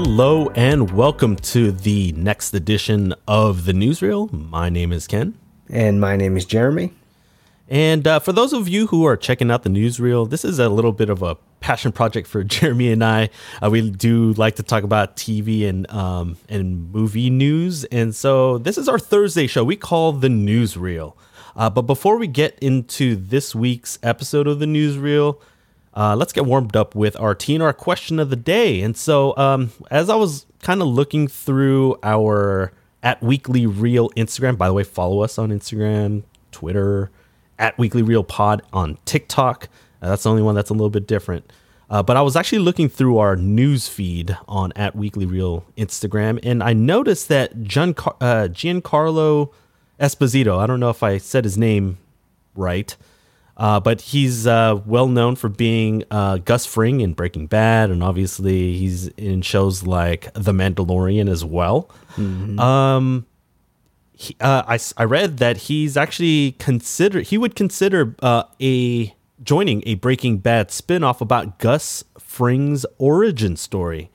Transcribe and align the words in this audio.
Hello 0.00 0.48
and 0.50 0.92
welcome 0.92 1.34
to 1.34 1.72
the 1.72 2.12
next 2.12 2.54
edition 2.54 3.12
of 3.26 3.64
the 3.64 3.72
Newsreel. 3.72 4.32
My 4.32 4.68
name 4.68 4.92
is 4.92 5.08
Ken. 5.08 5.36
And 5.68 6.00
my 6.00 6.14
name 6.14 6.36
is 6.36 6.44
Jeremy. 6.44 6.92
And 7.68 8.06
uh, 8.06 8.20
for 8.20 8.32
those 8.32 8.52
of 8.52 8.68
you 8.68 8.86
who 8.86 9.04
are 9.06 9.16
checking 9.16 9.50
out 9.50 9.64
the 9.64 9.70
newsreel, 9.70 10.30
this 10.30 10.44
is 10.44 10.60
a 10.60 10.68
little 10.68 10.92
bit 10.92 11.10
of 11.10 11.24
a 11.24 11.34
passion 11.58 11.90
project 11.90 12.28
for 12.28 12.44
Jeremy 12.44 12.92
and 12.92 13.02
I. 13.02 13.30
Uh, 13.60 13.70
we 13.70 13.90
do 13.90 14.34
like 14.34 14.54
to 14.54 14.62
talk 14.62 14.84
about 14.84 15.16
TV 15.16 15.68
and 15.68 15.90
um, 15.90 16.36
and 16.48 16.92
movie 16.92 17.28
news, 17.28 17.82
and 17.86 18.14
so 18.14 18.58
this 18.58 18.78
is 18.78 18.88
our 18.88 19.00
Thursday 19.00 19.48
show. 19.48 19.64
We 19.64 19.74
call 19.74 20.12
the 20.12 20.28
newsreel. 20.28 21.14
Uh, 21.56 21.70
but 21.70 21.82
before 21.82 22.18
we 22.18 22.28
get 22.28 22.56
into 22.60 23.16
this 23.16 23.52
week's 23.52 23.98
episode 24.04 24.46
of 24.46 24.60
the 24.60 24.66
newsreel, 24.66 25.40
uh, 25.98 26.14
let's 26.14 26.32
get 26.32 26.46
warmed 26.46 26.76
up 26.76 26.94
with 26.94 27.18
our 27.18 27.34
TNR 27.34 27.76
question 27.76 28.20
of 28.20 28.30
the 28.30 28.36
day. 28.36 28.80
And 28.82 28.96
so, 28.96 29.36
um, 29.36 29.72
as 29.90 30.08
I 30.08 30.14
was 30.14 30.46
kind 30.62 30.80
of 30.80 30.86
looking 30.86 31.26
through 31.26 31.98
our 32.04 32.72
at 33.02 33.20
Weekly 33.20 33.66
Reel 33.66 34.08
Instagram, 34.10 34.56
by 34.56 34.68
the 34.68 34.74
way, 34.74 34.84
follow 34.84 35.22
us 35.22 35.38
on 35.38 35.50
Instagram, 35.50 36.22
Twitter 36.52 37.10
at 37.58 37.76
Weekly 37.78 38.02
Reel 38.02 38.22
Pod 38.22 38.62
on 38.72 38.96
TikTok. 39.06 39.68
Uh, 40.00 40.10
that's 40.10 40.22
the 40.22 40.30
only 40.30 40.42
one 40.42 40.54
that's 40.54 40.70
a 40.70 40.72
little 40.72 40.88
bit 40.88 41.08
different. 41.08 41.52
Uh, 41.90 42.00
but 42.00 42.16
I 42.16 42.22
was 42.22 42.36
actually 42.36 42.60
looking 42.60 42.88
through 42.88 43.18
our 43.18 43.34
news 43.34 43.88
feed 43.88 44.36
on 44.46 44.72
at 44.76 44.94
Weekly 44.94 45.26
Reel 45.26 45.64
Instagram, 45.76 46.38
and 46.44 46.62
I 46.62 46.74
noticed 46.74 47.26
that 47.28 47.52
uh, 47.52 48.46
Giancarlo 48.52 49.52
Esposito, 49.98 50.60
I 50.60 50.66
don't 50.68 50.78
know 50.78 50.90
if 50.90 51.02
I 51.02 51.18
said 51.18 51.42
his 51.42 51.58
name 51.58 51.98
right, 52.54 52.94
uh, 53.58 53.80
but 53.80 54.00
he's 54.00 54.46
uh, 54.46 54.80
well 54.86 55.08
known 55.08 55.34
for 55.34 55.48
being 55.48 56.04
uh, 56.10 56.38
Gus 56.38 56.64
Fring 56.64 57.00
in 57.00 57.12
Breaking 57.12 57.46
Bad, 57.48 57.90
and 57.90 58.02
obviously 58.02 58.78
he's 58.78 59.08
in 59.08 59.42
shows 59.42 59.86
like 59.86 60.32
The 60.34 60.52
Mandalorian 60.52 61.28
as 61.28 61.44
well. 61.44 61.90
Mm-hmm. 62.16 62.58
Um, 62.60 63.26
he, 64.12 64.36
uh, 64.40 64.62
I, 64.66 64.78
I 64.96 65.04
read 65.04 65.38
that 65.38 65.56
he's 65.56 65.96
actually 65.96 66.52
consider 66.52 67.20
he 67.20 67.36
would 67.36 67.56
consider 67.56 68.14
uh, 68.22 68.44
a 68.60 69.14
joining 69.42 69.82
a 69.86 69.94
Breaking 69.94 70.38
Bad 70.38 70.68
spinoff 70.68 71.20
about 71.20 71.58
Gus 71.58 72.04
Fring's 72.18 72.86
origin 72.98 73.56
story. 73.56 74.10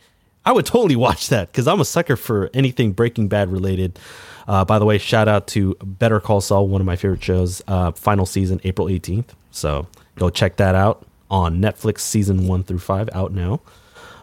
I 0.46 0.52
would 0.52 0.66
totally 0.66 0.96
watch 0.96 1.30
that 1.30 1.52
because 1.52 1.68
I'm 1.68 1.80
a 1.80 1.86
sucker 1.86 2.16
for 2.16 2.50
anything 2.54 2.92
Breaking 2.92 3.28
Bad 3.28 3.52
related. 3.52 4.00
Uh, 4.48 4.66
by 4.66 4.78
the 4.78 4.86
way, 4.86 4.98
shout 4.98 5.28
out 5.28 5.48
to 5.48 5.76
Better 5.84 6.20
Call 6.20 6.42
Saul, 6.42 6.68
one 6.68 6.82
of 6.82 6.88
my 6.88 6.96
favorite 6.96 7.24
shows. 7.24 7.62
Uh, 7.68 7.92
final 7.92 8.26
season, 8.26 8.60
April 8.64 8.88
18th. 8.88 9.30
So 9.52 9.88
go 10.18 10.30
check 10.30 10.58
that 10.58 10.76
out 10.76 11.06
on 11.30 11.62
Netflix, 11.62 12.00
season 12.00 12.48
one 12.48 12.64
through 12.64 12.80
five, 12.80 13.10
out 13.14 13.32
now. 13.32 13.62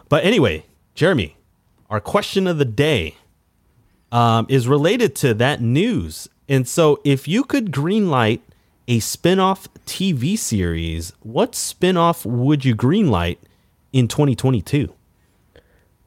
But 0.09 0.23
anyway, 0.23 0.65
Jeremy, 0.93 1.35
our 1.89 1.99
question 1.99 2.47
of 2.47 2.57
the 2.57 2.65
day 2.65 3.15
um, 4.11 4.45
is 4.49 4.67
related 4.67 5.15
to 5.17 5.33
that 5.35 5.61
news. 5.61 6.29
And 6.47 6.67
so, 6.67 6.99
if 7.03 7.27
you 7.27 7.43
could 7.43 7.71
greenlight 7.71 8.41
a 8.87 8.99
spin-off 8.99 9.69
TV 9.85 10.37
series, 10.37 11.13
what 11.21 11.55
spin-off 11.55 12.25
would 12.25 12.65
you 12.65 12.75
greenlight 12.75 13.37
in 13.93 14.07
2022? 14.07 14.93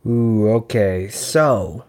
Ooh, 0.06 0.50
okay. 0.50 1.08
So, 1.08 1.84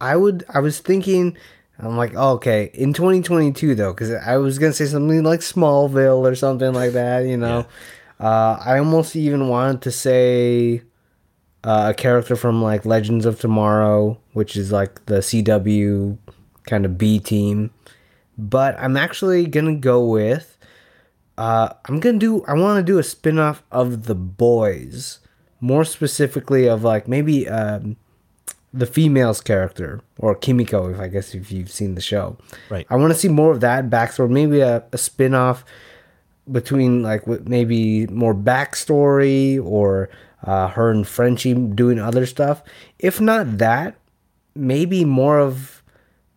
I 0.00 0.16
would 0.16 0.44
I 0.48 0.60
was 0.60 0.80
thinking 0.80 1.36
I'm 1.78 1.96
like, 1.96 2.12
oh, 2.16 2.32
okay, 2.34 2.70
in 2.74 2.92
2022 2.92 3.74
though, 3.74 3.92
cuz 3.92 4.10
I 4.10 4.36
was 4.36 4.58
going 4.58 4.72
to 4.72 4.76
say 4.76 4.86
something 4.86 5.24
like 5.24 5.40
Smallville 5.40 6.30
or 6.30 6.34
something 6.34 6.72
like 6.72 6.92
that, 6.92 7.26
you 7.26 7.36
know. 7.36 7.66
Yeah. 8.20 8.26
Uh, 8.28 8.62
I 8.64 8.78
almost 8.78 9.16
even 9.16 9.48
wanted 9.48 9.82
to 9.82 9.90
say 9.90 10.82
uh, 11.64 11.88
a 11.90 11.94
character 11.94 12.36
from 12.36 12.62
like 12.62 12.84
Legends 12.84 13.26
of 13.26 13.40
Tomorrow, 13.40 14.18
which 14.32 14.56
is 14.56 14.70
like 14.70 15.04
the 15.06 15.16
CW 15.16 16.18
kind 16.66 16.84
of 16.84 16.96
B 16.98 17.18
team. 17.18 17.70
But 18.38 18.78
I'm 18.78 18.96
actually 18.96 19.46
gonna 19.46 19.74
go 19.74 20.04
with. 20.06 20.56
Uh, 21.36 21.70
I'm 21.86 21.98
gonna 21.98 22.18
do. 22.18 22.44
I 22.44 22.54
want 22.54 22.78
to 22.78 22.92
do 22.92 22.98
a 22.98 23.02
spin-off 23.02 23.62
of 23.72 24.04
the 24.04 24.14
boys, 24.14 25.18
more 25.62 25.84
specifically 25.84 26.68
of 26.68 26.82
like 26.82 27.08
maybe 27.08 27.48
um, 27.48 27.96
the 28.74 28.84
female's 28.84 29.40
character 29.40 30.00
or 30.18 30.34
Kimiko, 30.34 30.90
if 30.92 30.98
I 30.98 31.08
guess 31.08 31.34
if 31.34 31.52
you've 31.52 31.70
seen 31.70 31.94
the 31.94 32.00
show. 32.02 32.36
Right. 32.68 32.86
I 32.90 32.96
want 32.96 33.12
to 33.12 33.18
see 33.18 33.28
more 33.28 33.52
of 33.52 33.60
that 33.60 33.88
backstory. 33.88 34.28
Maybe 34.28 34.60
a, 34.60 34.84
a 34.92 34.98
spin-off 34.98 35.64
between 36.50 37.02
like 37.02 37.26
maybe 37.46 38.08
more 38.08 38.34
backstory 38.34 39.64
or 39.64 40.10
uh, 40.42 40.68
her 40.68 40.90
and 40.90 41.06
Frenchie 41.06 41.54
doing 41.54 42.00
other 42.00 42.26
stuff. 42.26 42.62
If 42.98 43.20
not 43.20 43.58
that, 43.58 43.94
maybe 44.56 45.04
more 45.04 45.38
of 45.38 45.82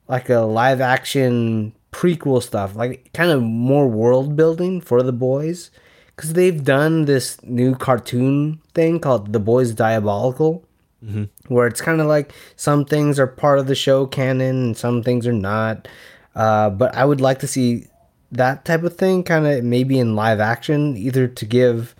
like 0.07 0.29
a 0.29 0.41
live 0.41 0.81
action 0.81 1.73
prequel 1.91 2.43
stuff, 2.43 2.75
like 2.75 3.11
kind 3.13 3.31
of 3.31 3.41
more 3.41 3.87
world 3.87 4.35
building 4.35 4.81
for 4.81 5.01
the 5.01 5.13
boys. 5.13 5.71
Because 6.15 6.33
they've 6.33 6.63
done 6.63 7.05
this 7.05 7.41
new 7.43 7.75
cartoon 7.75 8.61
thing 8.73 8.99
called 8.99 9.33
The 9.33 9.39
Boys 9.39 9.73
Diabolical, 9.73 10.63
mm-hmm. 11.03 11.25
where 11.53 11.67
it's 11.67 11.81
kind 11.81 11.99
of 11.99 12.07
like 12.07 12.33
some 12.55 12.85
things 12.85 13.19
are 13.19 13.27
part 13.27 13.59
of 13.59 13.67
the 13.67 13.75
show 13.75 14.05
canon 14.05 14.63
and 14.63 14.77
some 14.77 15.03
things 15.03 15.27
are 15.27 15.33
not. 15.33 15.87
Uh, 16.33 16.69
but 16.69 16.95
I 16.95 17.05
would 17.05 17.21
like 17.21 17.39
to 17.39 17.47
see 17.47 17.87
that 18.31 18.65
type 18.65 18.83
of 18.83 18.97
thing 18.97 19.23
kind 19.23 19.45
of 19.45 19.63
maybe 19.63 19.99
in 19.99 20.15
live 20.15 20.39
action, 20.39 20.95
either 20.97 21.27
to 21.27 21.45
give. 21.45 21.95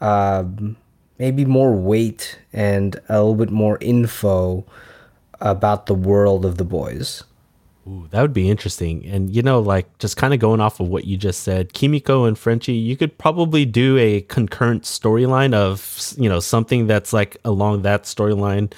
Um, 0.00 0.76
maybe 1.18 1.44
more 1.44 1.72
weight 1.74 2.38
and 2.52 2.96
a 3.08 3.18
little 3.18 3.34
bit 3.34 3.50
more 3.50 3.78
info 3.80 4.64
about 5.40 5.86
the 5.86 5.94
world 5.94 6.44
of 6.44 6.56
the 6.56 6.64
boys. 6.64 7.24
Ooh, 7.88 8.06
that 8.10 8.20
would 8.20 8.34
be 8.34 8.50
interesting. 8.50 9.06
And 9.06 9.34
you 9.34 9.42
know, 9.42 9.60
like 9.60 9.98
just 9.98 10.16
kind 10.16 10.34
of 10.34 10.40
going 10.40 10.60
off 10.60 10.80
of 10.80 10.88
what 10.88 11.04
you 11.04 11.16
just 11.16 11.42
said, 11.42 11.72
Kimiko 11.72 12.24
and 12.24 12.38
Frenchie, 12.38 12.74
you 12.74 12.96
could 12.96 13.16
probably 13.16 13.64
do 13.64 13.96
a 13.96 14.20
concurrent 14.22 14.82
storyline 14.82 15.54
of 15.54 16.12
you 16.18 16.28
know 16.28 16.40
something 16.40 16.86
that's 16.86 17.12
like 17.12 17.38
along 17.44 17.82
that 17.82 18.04
storyline. 18.04 18.72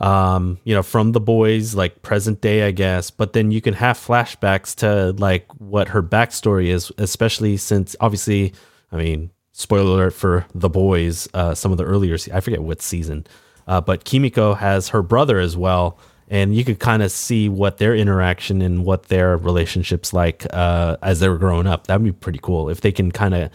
Um, 0.00 0.58
you 0.64 0.74
know, 0.74 0.82
from 0.82 1.12
the 1.12 1.20
boys, 1.20 1.74
like 1.74 2.02
present 2.02 2.40
day, 2.40 2.66
I 2.66 2.70
guess. 2.70 3.10
But 3.10 3.32
then 3.32 3.50
you 3.50 3.60
can 3.60 3.74
have 3.74 3.96
flashbacks 3.96 4.74
to 4.76 5.12
like 5.20 5.46
what 5.58 5.88
her 5.88 6.02
backstory 6.02 6.66
is, 6.66 6.92
especially 6.98 7.56
since 7.56 7.96
obviously, 8.00 8.52
I 8.92 8.96
mean, 8.96 9.30
spoiler 9.52 9.92
alert 9.92 10.12
for 10.12 10.46
the 10.54 10.68
boys 10.68 11.28
uh, 11.32 11.54
some 11.54 11.70
of 11.70 11.78
the 11.78 11.84
earlier 11.84 12.18
i 12.32 12.40
forget 12.40 12.60
what 12.60 12.82
season 12.82 13.24
uh, 13.68 13.80
but 13.80 14.04
kimiko 14.04 14.52
has 14.52 14.88
her 14.88 15.00
brother 15.00 15.38
as 15.38 15.56
well 15.56 15.96
and 16.34 16.52
you 16.52 16.64
could 16.64 16.80
kind 16.80 17.00
of 17.00 17.12
see 17.12 17.48
what 17.48 17.78
their 17.78 17.94
interaction 17.94 18.60
and 18.60 18.84
what 18.84 19.04
their 19.04 19.36
relationships 19.36 20.12
like 20.12 20.44
uh, 20.50 20.96
as 21.00 21.20
they 21.20 21.28
were 21.28 21.38
growing 21.38 21.68
up. 21.68 21.86
That 21.86 22.00
would 22.00 22.04
be 22.04 22.10
pretty 22.12 22.40
cool 22.42 22.68
if 22.68 22.80
they 22.80 22.90
can 22.90 23.12
kind 23.12 23.34
of 23.34 23.50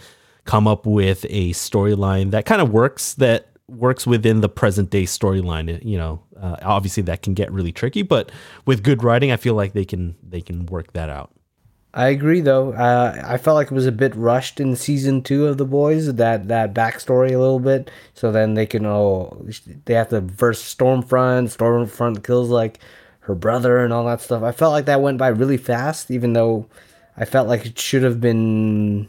come 0.46 0.66
up 0.66 0.86
with 0.86 1.26
a 1.28 1.50
storyline 1.50 2.30
that 2.30 2.46
kind 2.46 2.62
of 2.62 2.70
works 2.70 3.12
that 3.14 3.48
works 3.68 4.06
within 4.06 4.40
the 4.40 4.48
present 4.48 4.88
day 4.90 5.04
storyline 5.04 5.84
you 5.84 5.96
know 5.96 6.20
uh, 6.40 6.56
obviously 6.62 7.02
that 7.04 7.22
can 7.22 7.34
get 7.34 7.52
really 7.52 7.70
tricky 7.70 8.02
but 8.02 8.32
with 8.66 8.82
good 8.82 9.04
writing 9.04 9.30
i 9.30 9.36
feel 9.36 9.54
like 9.54 9.74
they 9.74 9.84
can 9.84 10.16
they 10.28 10.40
can 10.40 10.66
work 10.66 10.92
that 10.94 11.08
out 11.08 11.30
I 11.92 12.08
agree, 12.08 12.40
though. 12.40 12.72
Uh, 12.72 13.20
I 13.26 13.36
felt 13.36 13.56
like 13.56 13.66
it 13.66 13.74
was 13.74 13.86
a 13.86 13.92
bit 13.92 14.14
rushed 14.14 14.60
in 14.60 14.76
season 14.76 15.22
two 15.22 15.46
of 15.46 15.58
the 15.58 15.64
boys. 15.64 16.14
That 16.14 16.46
that 16.48 16.72
backstory 16.72 17.32
a 17.32 17.38
little 17.38 17.58
bit, 17.58 17.90
so 18.14 18.30
then 18.30 18.54
they 18.54 18.66
can 18.66 18.86
oh 18.86 19.44
they 19.86 19.94
have 19.94 20.10
to 20.10 20.20
verse 20.20 20.62
Stormfront. 20.62 21.56
Stormfront 21.56 22.24
kills 22.24 22.48
like 22.48 22.78
her 23.20 23.34
brother 23.34 23.78
and 23.78 23.92
all 23.92 24.04
that 24.06 24.20
stuff. 24.20 24.42
I 24.42 24.52
felt 24.52 24.72
like 24.72 24.84
that 24.86 25.02
went 25.02 25.18
by 25.18 25.28
really 25.28 25.56
fast, 25.56 26.10
even 26.12 26.32
though 26.32 26.66
I 27.16 27.24
felt 27.24 27.48
like 27.48 27.66
it 27.66 27.78
should 27.78 28.04
have 28.04 28.20
been 28.20 29.08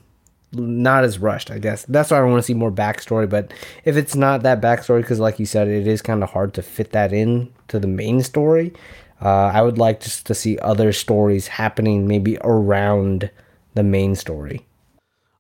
not 0.52 1.04
as 1.04 1.20
rushed. 1.20 1.52
I 1.52 1.60
guess 1.60 1.86
that's 1.86 2.10
why 2.12 2.18
I 2.18 2.24
want 2.24 2.40
to 2.40 2.44
see 2.44 2.54
more 2.56 2.72
backstory. 2.72 3.30
But 3.30 3.54
if 3.86 3.96
it's 3.96 4.16
not 4.16 4.42
that 4.44 4.60
backstory, 4.60 5.02
because 5.02 5.20
like 5.20 5.40
you 5.40 5.46
said, 5.46 5.68
it 5.68 5.88
is 5.88 6.02
kind 6.02 6.24
of 6.24 6.32
hard 6.32 6.56
to 6.56 6.62
fit 6.62 6.92
that 6.94 7.14
in 7.14 7.54
to 7.68 7.80
the 7.80 7.88
main 7.88 8.24
story. 8.24 8.74
Uh, 9.22 9.52
I 9.54 9.62
would 9.62 9.78
like 9.78 10.02
just 10.02 10.26
to 10.28 10.36
see 10.36 10.58
other 10.60 10.92
stories 10.92 11.48
happening 11.48 12.08
maybe 12.08 12.38
around 12.42 13.30
the 13.76 13.84
main 13.84 14.16
story. 14.16 14.66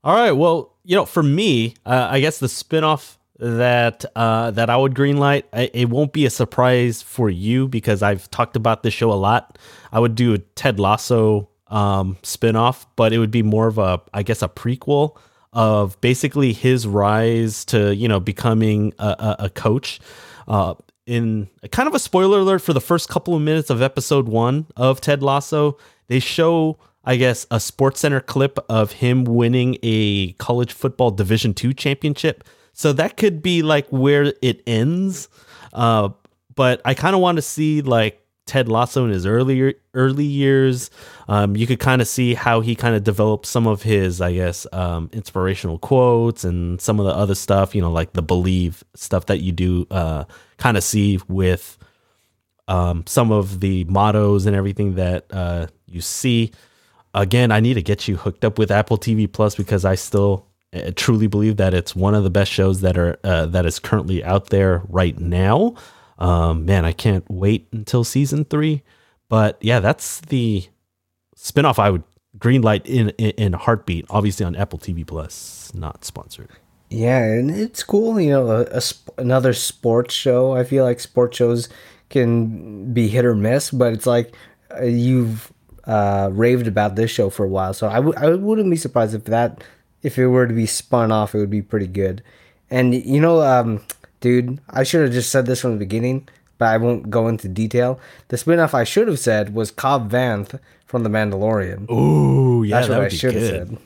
All 0.04 0.16
right. 0.16 0.31
Well, 0.31 0.74
you 0.83 0.95
know, 0.95 1.06
for 1.06 1.24
me, 1.24 1.75
uh, 1.86 2.07
I 2.10 2.19
guess 2.19 2.39
the 2.39 2.48
spinoff 2.48 3.18
that 3.39 4.06
uh, 4.16 4.51
that 4.51 4.69
I 4.69 4.78
would 4.78 4.94
greenlight, 4.94 5.44
it 5.51 5.89
won't 5.89 6.13
be 6.13 6.25
a 6.25 6.30
surprise 6.30 7.01
for 7.01 7.30
you 7.30 7.68
because 7.68 8.04
I've 8.04 8.30
talked 8.30 8.56
about 8.56 8.83
this 8.83 8.94
show 8.94 9.12
a 9.12 9.13
lot. 9.13 9.57
I 9.92 10.00
would 10.00 10.16
do 10.16 10.33
a 10.33 10.38
Ted 10.38 10.80
Lasso 10.80 11.50
um, 11.68 12.18
spinoff, 12.22 12.86
but 12.95 13.13
it 13.13 13.18
would 13.18 13.31
be 13.31 13.42
more 13.44 13.68
of 13.68 13.78
a, 13.80 14.00
I 14.13 14.24
guess, 14.24 14.42
a 14.42 14.48
prequel 14.48 15.18
of 15.54 16.00
basically 16.01 16.54
his 16.54 16.88
rise 16.88 17.66
to 17.66 17.94
you 17.95 18.07
know 18.07 18.19
becoming 18.19 18.94
a, 19.00 19.07
a, 19.07 19.36
a 19.45 19.50
coach. 19.50 20.00
Uh, 20.48 20.75
in 21.12 21.50
kind 21.74 21.90
of 21.90 21.94
a 21.94 22.00
spoiler 22.00 22.40
alert 22.40 22.60
for 22.60 22.72
the 22.72 22.80
first 22.80 23.10
couple 23.10 23.36
of 23.36 23.42
minutes 23.42 23.69
of 23.69 23.81
episode 23.81 24.30
one 24.30 24.66
of 24.78 25.02
Ted 25.02 25.22
Lasso, 25.22 25.78
they 26.08 26.19
show, 26.19 26.80
I 27.04 27.18
guess, 27.18 27.46
a 27.52 27.60
Sports 27.60 28.00
Center 28.00 28.22
clip 28.22 28.58
of 28.69 28.94
him 28.94 29.25
winning 29.25 29.78
a 29.84 30.31
college 30.34 30.72
football 30.72 31.12
Division 31.12 31.54
two 31.54 31.74
championship. 31.74 32.46
So 32.72 32.94
that 32.94 33.18
could 33.18 33.42
be 33.42 33.62
like 33.62 33.90
where 33.90 34.34
it 34.42 34.63
ends. 34.66 35.28
Uh, 35.74 36.10
but 36.56 36.80
I 36.86 36.94
kind 36.94 37.14
of 37.14 37.22
want 37.22 37.36
to 37.36 37.42
see 37.42 37.81
like 37.81 38.20
Ted 38.51 38.68
Lasso 38.68 39.06
in 39.06 39.12
his 39.12 39.25
earlier 39.25 39.75
early 39.94 40.25
years. 40.25 40.92
Um, 41.30 41.56
you 41.56 41.65
could 41.65 41.80
kind 41.80 42.01
of 42.01 42.07
see 42.09 42.33
how 42.33 42.59
he 42.59 42.75
kind 42.75 42.95
of 42.98 43.03
developed 43.06 43.45
some 43.45 43.65
of 43.65 43.81
his, 43.81 44.19
I 44.19 44.33
guess, 44.33 44.68
um, 44.74 45.09
inspirational 45.13 45.80
quotes 45.80 46.44
and 46.44 46.81
some 46.81 47.00
of 47.00 47.06
the 47.06 47.13
other 47.13 47.33
stuff. 47.33 47.74
You 47.74 47.81
know, 47.81 47.94
like 47.94 48.12
the 48.12 48.21
believe 48.21 48.83
stuff 48.94 49.27
that 49.27 49.39
you 49.39 49.53
do 49.53 49.88
uh, 49.89 50.25
kind 50.57 50.75
of 50.75 50.83
see 50.83 51.18
with 51.30 51.77
um, 52.68 53.06
some 53.07 53.31
of 53.31 53.62
the 53.62 53.86
mottos 53.86 54.45
and 54.45 54.54
everything 54.54 54.95
that 54.95 55.27
uh, 55.31 55.68
you 55.86 56.01
see. 56.01 56.51
Again, 57.13 57.54
I 57.54 57.62
need 57.62 57.75
to 57.75 57.81
get 57.81 58.09
you 58.09 58.18
hooked 58.18 58.44
up 58.44 58.59
with 58.59 58.69
Apple 58.69 58.97
TV 58.97 59.31
Plus 59.31 59.56
because 59.56 59.86
I 59.86 59.95
still 59.95 60.45
uh, 60.74 60.92
truly 60.97 61.27
believe 61.27 61.56
that 61.56 61.74
it's 61.74 61.95
one 61.95 62.15
of 62.15 62.25
the 62.25 62.30
best 62.30 62.51
shows 62.51 62.81
that 62.81 62.97
are 62.97 63.18
uh, 63.24 63.45
that 63.45 63.65
is 63.65 63.80
currently 63.80 64.25
out 64.25 64.47
there 64.47 64.81
right 64.89 65.18
now. 65.18 65.75
Um, 66.21 66.65
man, 66.65 66.85
I 66.85 66.91
can't 66.91 67.25
wait 67.29 67.68
until 67.71 68.03
season 68.03 68.45
three. 68.45 68.83
But 69.27 69.57
yeah, 69.59 69.79
that's 69.79 70.21
the 70.21 70.65
spinoff 71.35 71.79
I 71.79 71.89
would 71.89 72.03
greenlight 72.38 72.85
in, 72.85 73.09
in 73.18 73.31
in 73.31 73.53
heartbeat. 73.53 74.06
Obviously 74.09 74.45
on 74.45 74.56
Apple 74.56 74.77
TV 74.77 75.06
Plus, 75.06 75.71
not 75.73 76.06
sponsored. 76.06 76.50
Yeah, 76.89 77.23
and 77.23 77.50
it's 77.50 77.83
cool. 77.83 78.19
You 78.19 78.29
know, 78.31 78.51
a, 78.51 78.62
a 78.63 78.81
sp- 78.83 79.18
another 79.18 79.53
sports 79.53 80.13
show. 80.13 80.53
I 80.53 80.63
feel 80.63 80.83
like 80.83 81.00
sports 81.00 81.38
shows 81.38 81.69
can 82.09 82.94
be 82.94 83.07
hit 83.07 83.25
or 83.25 83.35
miss, 83.35 83.71
but 83.71 83.94
it's 83.94 84.06
like 84.06 84.35
uh, 84.77 84.83
you've 84.83 85.51
uh, 85.85 86.29
raved 86.31 86.68
about 86.68 86.95
this 86.95 87.09
show 87.09 87.29
for 87.29 87.45
a 87.45 87.50
while, 87.50 87.73
so 87.73 87.88
I 87.88 87.95
w- 87.95 88.13
I 88.18 88.29
wouldn't 88.35 88.69
be 88.69 88.77
surprised 88.77 89.15
if 89.15 89.23
that 89.25 89.63
if 90.03 90.19
it 90.19 90.27
were 90.27 90.45
to 90.45 90.53
be 90.53 90.65
spun 90.68 91.12
off, 91.12 91.33
it 91.33 91.39
would 91.39 91.50
be 91.50 91.62
pretty 91.62 91.88
good. 91.88 92.21
And 92.69 92.94
you 92.94 93.19
know, 93.21 93.41
um, 93.41 93.81
dude, 94.21 94.59
I 94.69 94.83
should 94.83 95.01
have 95.03 95.12
just 95.12 95.29
said 95.31 95.45
this 95.45 95.62
from 95.62 95.71
the 95.73 95.77
beginning, 95.77 96.27
but 96.57 96.69
I 96.69 96.77
won't 96.77 97.09
go 97.09 97.27
into 97.27 97.47
detail. 97.47 98.00
The 98.29 98.38
spinoff 98.38 98.73
I 98.73 98.83
should 98.85 99.07
have 99.07 99.19
said 99.19 99.53
was 99.53 99.69
Cobb 99.71 100.09
Vanth 100.12 100.59
from 100.85 101.03
The 101.03 101.09
Mandalorian. 101.09 101.89
Ooh, 101.91 102.63
yeah, 102.63 102.77
That's 102.77 102.88
that 102.88 102.94
what 102.94 103.00
I 103.00 103.03
would 103.03 103.12
be 103.12 103.18
should 103.18 103.33
have 103.33 103.41
good. 103.44 103.68
said. 103.69 103.77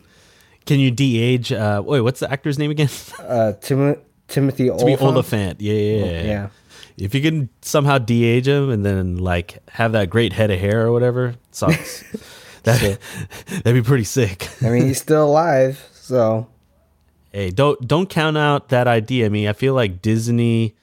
Can 0.66 0.80
you 0.80 0.92
de-age? 0.92 1.52
Uh, 1.52 1.82
wait, 1.86 2.02
what's 2.02 2.20
the 2.20 2.32
actor's 2.32 2.58
name 2.60 2.72
again? 2.72 2.90
Uh, 3.20 3.54
Tim- 3.62 3.98
Timothy 4.28 4.70
Olyphant. 4.70 5.02
Olyphant. 5.02 5.62
Yeah, 5.62 5.74
yeah, 5.74 6.06
yeah. 6.06 6.24
Yeah. 6.24 6.48
If 6.98 7.14
you 7.14 7.22
can 7.22 7.50
somehow 7.62 7.98
de-age 7.98 8.48
him 8.48 8.70
and 8.70 8.86
then 8.86 9.18
like 9.18 9.60
have 9.70 9.92
that 9.92 10.10
great 10.10 10.32
head 10.34 10.50
of 10.52 10.60
hair 10.60 10.86
or 10.88 10.92
whatever, 10.92 11.36
sucks. 11.52 12.04
that 12.64 13.00
that'd 13.48 13.74
be 13.76 13.82
pretty 13.82 14.06
sick. 14.06 14.48
I 14.64 14.70
mean, 14.70 14.86
he's 14.88 15.00
still 15.02 15.26
alive, 15.26 15.88
so 15.94 16.48
Hey, 17.36 17.50
don't 17.50 17.86
don't 17.86 18.10
count 18.10 18.38
out 18.38 18.70
that 18.70 18.88
idea. 18.88 19.26
I 19.26 19.30
mean, 19.30 19.50
I 19.50 19.52
feel 19.54 19.74
like 19.74 20.02
Disney. 20.02 20.74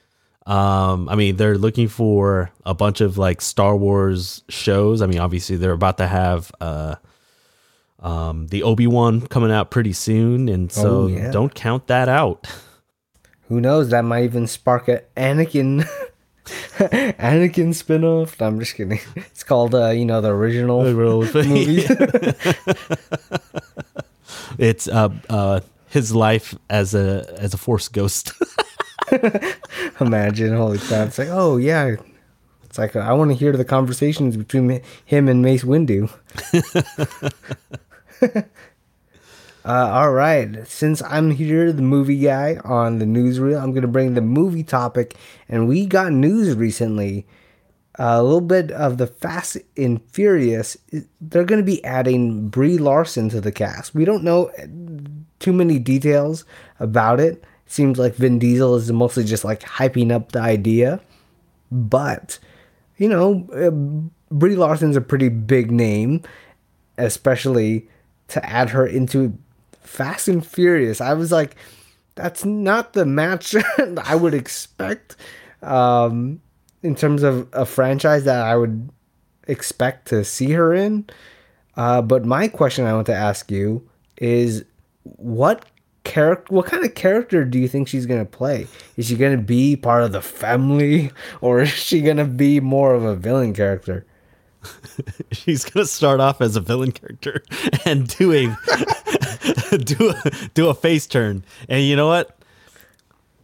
Um, 0.45 1.09
I 1.09 1.15
mean, 1.15 1.35
they're 1.37 1.57
looking 1.57 1.87
for 1.87 2.51
a 2.63 2.75
bunch 2.75 3.01
of 3.01 3.17
like 3.17 3.41
Star 3.41 3.75
Wars 3.75 4.43
shows. 4.49 5.01
I 5.01 5.07
mean, 5.07 5.17
obviously 5.17 5.55
they're 5.55 5.71
about 5.71 5.97
to 5.97 6.05
have 6.05 6.51
uh, 6.61 6.95
um, 8.01 8.45
the 8.49 8.61
Obi 8.61 8.85
Wan 8.85 9.25
coming 9.25 9.51
out 9.51 9.71
pretty 9.71 9.93
soon, 9.93 10.47
and 10.47 10.71
so 10.71 11.05
Oh, 11.05 11.07
yeah. 11.07 11.31
don't 11.31 11.55
count 11.55 11.87
that 11.87 12.07
out. 12.07 12.45
who 13.47 13.59
knows? 13.59 13.89
That 13.89 14.05
might 14.05 14.25
even 14.25 14.45
spark 14.45 14.89
a 14.89 15.01
Anakin, 15.17 15.87
Anakin 16.45 17.69
spinoff. 17.73 18.39
No, 18.39 18.45
I'm 18.45 18.59
just 18.59 18.75
kidding. 18.75 18.99
It's 19.15 19.43
called, 19.43 19.73
uh, 19.73 19.89
you 19.89 20.05
know, 20.05 20.21
the 20.21 20.29
original 20.29 20.83
movie. 20.93 21.83
it's 24.59 24.87
uh, 24.87 25.09
uh, 25.29 25.59
his 25.93 26.13
life 26.15 26.55
as 26.71 26.95
a 26.95 27.23
as 27.37 27.53
a 27.53 27.57
Force 27.57 27.87
ghost. 27.87 28.33
Imagine, 30.01 30.57
holy 30.57 30.79
crap! 30.79 31.09
It's 31.09 31.19
like, 31.19 31.27
oh 31.29 31.57
yeah, 31.57 31.97
it's 32.63 32.79
like 32.79 32.95
I 32.95 33.13
want 33.13 33.29
to 33.29 33.37
hear 33.37 33.51
the 33.51 33.63
conversations 33.63 34.35
between 34.35 34.81
him 35.05 35.29
and 35.29 35.43
Mace 35.43 35.63
Windu. 35.63 36.11
uh, 38.33 38.41
all 39.65 40.11
right, 40.11 40.67
since 40.67 41.03
I'm 41.03 41.29
here, 41.29 41.71
the 41.71 41.83
movie 41.83 42.17
guy 42.17 42.57
on 42.63 42.97
the 42.97 43.05
newsreel, 43.05 43.61
I'm 43.61 43.71
gonna 43.71 43.87
bring 43.87 44.15
the 44.15 44.21
movie 44.21 44.63
topic, 44.63 45.15
and 45.47 45.67
we 45.67 45.85
got 45.85 46.11
news 46.11 46.55
recently. 46.55 47.27
a 47.99 48.23
little 48.23 48.41
bit 48.41 48.71
of 48.71 48.97
the 48.97 49.05
Fast 49.05 49.57
and 49.77 50.01
Furious. 50.11 50.75
They're 51.21 51.45
going 51.45 51.61
to 51.61 51.63
be 51.63 51.85
adding 51.85 52.49
Brie 52.49 52.79
Larson 52.79 53.29
to 53.29 53.39
the 53.39 53.51
cast. 53.51 53.93
We 53.93 54.03
don't 54.03 54.23
know 54.23 54.49
too 55.43 55.53
many 55.53 55.77
details 55.77 56.45
about 56.79 57.19
it. 57.19 57.43
It 57.65 57.71
seems 57.71 57.99
like 57.99 58.15
Vin 58.15 58.39
Diesel 58.39 58.75
is 58.75 58.91
mostly 58.91 59.25
just 59.25 59.43
like 59.43 59.61
hyping 59.61 60.11
up 60.11 60.31
the 60.31 60.39
idea. 60.39 61.01
But, 61.69 62.39
you 62.97 63.09
know, 63.09 63.47
uh, 63.53 63.71
Brie 64.33 64.55
Larson's 64.55 64.95
a 64.95 65.01
pretty 65.01 65.29
big 65.29 65.69
name, 65.69 66.21
especially 66.97 67.89
to 68.29 68.43
add 68.45 68.69
her 68.69 68.87
into 68.87 69.37
Fast 69.81 70.29
and 70.29 70.45
Furious. 70.45 71.01
I 71.01 71.13
was 71.13 71.31
like, 71.31 71.57
that's 72.15 72.45
not 72.45 72.93
the 72.93 73.05
match 73.05 73.53
I 74.03 74.15
would 74.15 74.33
expect. 74.33 75.17
Um, 75.61 76.41
in 76.83 76.95
terms 76.95 77.23
of 77.23 77.47
a 77.53 77.65
franchise 77.65 78.25
that 78.25 78.45
I 78.45 78.55
would 78.55 78.89
expect 79.47 80.07
to 80.09 80.23
see 80.23 80.51
her 80.51 80.73
in. 80.73 81.05
Uh, 81.75 82.01
but 82.01 82.25
my 82.25 82.47
question 82.47 82.85
I 82.85 82.93
want 82.93 83.07
to 83.07 83.15
ask 83.15 83.51
you 83.51 83.89
is 84.17 84.63
what 85.03 85.65
character 86.03 86.53
what 86.53 86.65
kind 86.65 86.83
of 86.83 86.95
character 86.95 87.45
do 87.45 87.57
you 87.57 87.67
think 87.67 87.87
she's 87.87 88.05
going 88.05 88.19
to 88.19 88.29
play? 88.29 88.67
Is 88.97 89.07
she 89.07 89.15
going 89.15 89.37
to 89.37 89.43
be 89.43 89.75
part 89.75 90.03
of 90.03 90.11
the 90.11 90.21
family 90.21 91.11
or 91.41 91.61
is 91.61 91.69
she 91.69 92.01
going 92.01 92.17
to 92.17 92.25
be 92.25 92.59
more 92.59 92.93
of 92.93 93.03
a 93.03 93.15
villain 93.15 93.53
character? 93.53 94.05
She's 95.31 95.65
gonna 95.65 95.85
start 95.85 96.19
off 96.19 96.41
as 96.41 96.55
a 96.55 96.61
villain 96.61 96.91
character 96.91 97.43
and 97.85 98.07
do 98.07 98.31
a 98.31 99.77
do 99.77 100.11
a 100.11 100.31
do 100.53 100.69
a 100.69 100.73
face 100.73 101.07
turn. 101.07 101.43
And 101.67 101.83
you 101.83 101.95
know 101.95 102.07
what? 102.07 102.37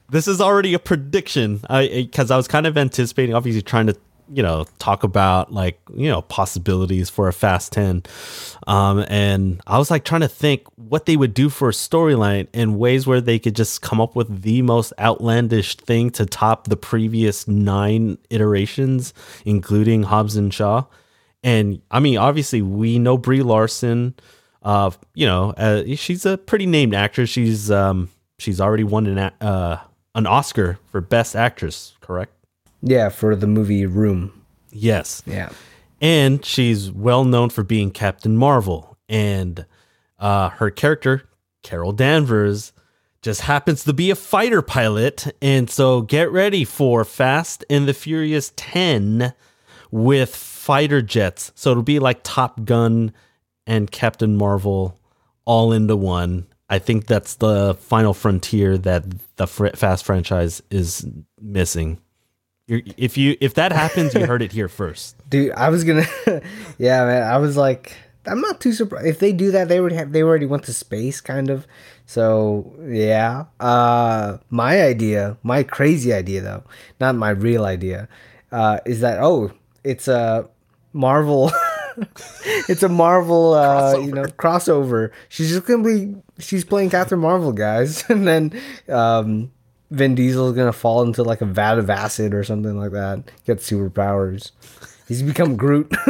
This 0.10 0.28
is 0.28 0.42
already 0.42 0.74
a 0.74 0.80
prediction. 0.80 1.62
I 1.70 2.08
because 2.10 2.32
I 2.32 2.38
was 2.38 2.48
kind 2.48 2.66
of 2.66 2.78
anticipating, 2.78 3.36
obviously 3.36 3.62
trying 3.62 3.88
to 3.88 3.98
you 4.32 4.44
know 4.44 4.66
talk 4.78 5.04
about 5.04 5.52
like 5.54 5.80
you 5.94 6.10
know 6.10 6.22
possibilities 6.24 7.10
for 7.10 7.28
a 7.28 7.34
Fast 7.34 7.74
Ten, 7.74 8.04
um, 8.68 9.06
and 9.08 9.62
I 9.68 9.78
was 9.78 9.90
like 9.92 10.06
trying 10.06 10.22
to 10.22 10.28
think 10.28 10.64
what 10.76 11.06
they 11.06 11.18
would 11.18 11.34
do 11.34 11.50
for 11.50 11.70
a 11.70 11.74
storyline 11.74 12.48
in 12.54 12.78
ways 12.78 13.08
where 13.08 13.22
they 13.22 13.40
could 13.40 13.56
just 13.56 13.82
come 13.82 14.00
up 14.00 14.16
with 14.16 14.42
the 14.42 14.62
most 14.62 14.94
outlandish 15.00 15.76
thing 15.78 16.10
to 16.12 16.26
top 16.26 16.68
the 16.68 16.78
previous 16.78 17.48
nine 17.48 18.18
iterations, 18.30 19.14
including 19.46 20.04
Hobbs 20.04 20.36
and 20.36 20.54
Shaw. 20.54 20.86
And 21.44 21.82
I 21.90 22.00
mean, 22.00 22.18
obviously, 22.18 22.62
we 22.62 23.00
know 23.00 23.18
Brie 23.18 23.42
Larson. 23.42 24.16
Uh, 24.62 24.92
you 25.14 25.26
know, 25.26 25.52
uh, 25.52 25.84
she's 25.96 26.26
a 26.26 26.38
pretty 26.38 26.66
named 26.66 26.94
actress. 26.94 27.30
She's 27.30 27.72
um, 27.72 28.10
she's 28.38 28.60
already 28.60 28.84
won 28.84 29.08
an 29.08 29.18
uh, 29.18 29.80
an 30.16 30.28
Oscar 30.28 30.80
for 30.88 31.02
Best 31.02 31.36
Actress, 31.36 31.96
correct? 32.02 32.34
Yeah, 32.82 33.10
for 33.10 33.36
the 33.36 33.48
movie 33.48 33.86
Room. 33.86 34.46
Yes. 34.72 35.24
Yeah. 35.26 35.50
And 36.02 36.44
she's 36.46 36.92
well 36.92 37.26
known 37.26 37.50
for 37.50 37.64
being 37.64 37.92
Captain 37.92 38.38
Marvel. 38.38 38.98
And 39.10 39.66
uh, 40.18 40.50
her 40.50 40.70
character, 40.70 41.24
Carol 41.64 41.92
Danvers, 41.92 42.72
just 43.22 43.42
happens 43.42 43.84
to 43.84 43.94
be 43.94 44.12
a 44.12 44.16
fighter 44.16 44.62
pilot. 44.62 45.28
And 45.42 45.70
so 45.70 46.02
get 46.02 46.32
ready 46.32 46.64
for 46.64 47.04
Fast 47.04 47.66
and 47.70 47.88
the 47.88 47.94
Furious 47.94 48.54
10 48.56 49.34
with 49.92 50.36
fighter 50.36 51.02
jets. 51.02 51.52
So 51.56 51.72
it'll 51.72 51.84
be 51.84 52.00
like 52.00 52.22
Top 52.24 52.64
Gun 52.64 53.14
and 53.68 53.92
Captain 53.92 54.38
Marvel 54.38 54.98
all 55.46 55.72
into 55.74 55.96
one. 55.96 56.48
I 56.70 56.80
think 56.80 57.08
that's 57.08 57.36
the 57.36 57.74
final 57.74 58.14
frontier 58.14 58.78
that 58.78 59.04
the 59.38 59.48
Fast 59.48 60.06
franchise 60.06 60.62
is 60.70 61.06
missing. 61.42 62.00
You're, 62.70 62.82
if 62.98 63.18
you 63.18 63.36
if 63.42 63.56
that 63.56 63.72
happens, 63.72 64.14
you 64.14 64.28
heard 64.28 64.44
it 64.44 64.52
here 64.52 64.68
first. 64.68 65.16
Dude, 65.30 65.52
I 65.54 65.70
was 65.70 65.84
gonna, 65.84 66.06
yeah, 66.78 67.04
man. 67.04 67.24
I 67.24 67.38
was 67.38 67.58
like, 67.58 67.98
I'm 68.28 68.42
not 68.42 68.62
too 68.62 68.74
surprised 68.74 69.08
if 69.08 69.18
they 69.18 69.32
do 69.32 69.50
that. 69.50 69.70
They 69.70 69.82
would 69.82 69.92
have. 69.92 70.12
They 70.12 70.22
already 70.22 70.46
went 70.46 70.66
to 70.66 70.74
space, 70.74 71.20
kind 71.20 71.50
of. 71.50 71.66
So 72.06 72.72
yeah. 72.88 73.46
Uh, 73.60 74.38
my 74.52 74.84
idea, 74.84 75.38
my 75.42 75.64
crazy 75.64 76.14
idea 76.14 76.42
though, 76.42 76.64
not 77.00 77.16
my 77.16 77.32
real 77.32 77.66
idea, 77.66 78.08
uh, 78.52 78.80
is 78.86 79.02
that 79.02 79.18
oh, 79.20 79.52
it's 79.84 80.08
a 80.08 80.48
Marvel. 80.94 81.52
it's 82.70 82.84
a 82.84 82.90
Marvel, 82.90 83.56
uh, 83.56 83.98
you 83.98 84.12
know, 84.12 84.26
crossover. 84.26 85.10
She's 85.28 85.50
just 85.50 85.66
gonna 85.66 85.84
be. 85.84 86.16
She's 86.38 86.64
playing 86.64 86.92
Captain 86.92 87.18
Marvel, 87.18 87.52
guys, 87.52 88.08
and 88.12 88.28
then. 88.28 88.62
Um, 88.88 89.52
Vin 89.92 90.16
Diesel 90.16 90.50
is 90.50 90.56
gonna 90.56 90.74
fall 90.74 91.02
into 91.02 91.24
like 91.24 91.42
a 91.42 91.46
vat 91.46 91.80
of 91.80 91.90
acid 91.90 92.34
or 92.34 92.44
something 92.44 92.78
like 92.78 92.92
that. 92.92 93.24
Get 93.46 93.60
superpowers. 93.60 94.52
He's 95.08 95.24
become 95.24 95.56
Groot. 95.56 95.92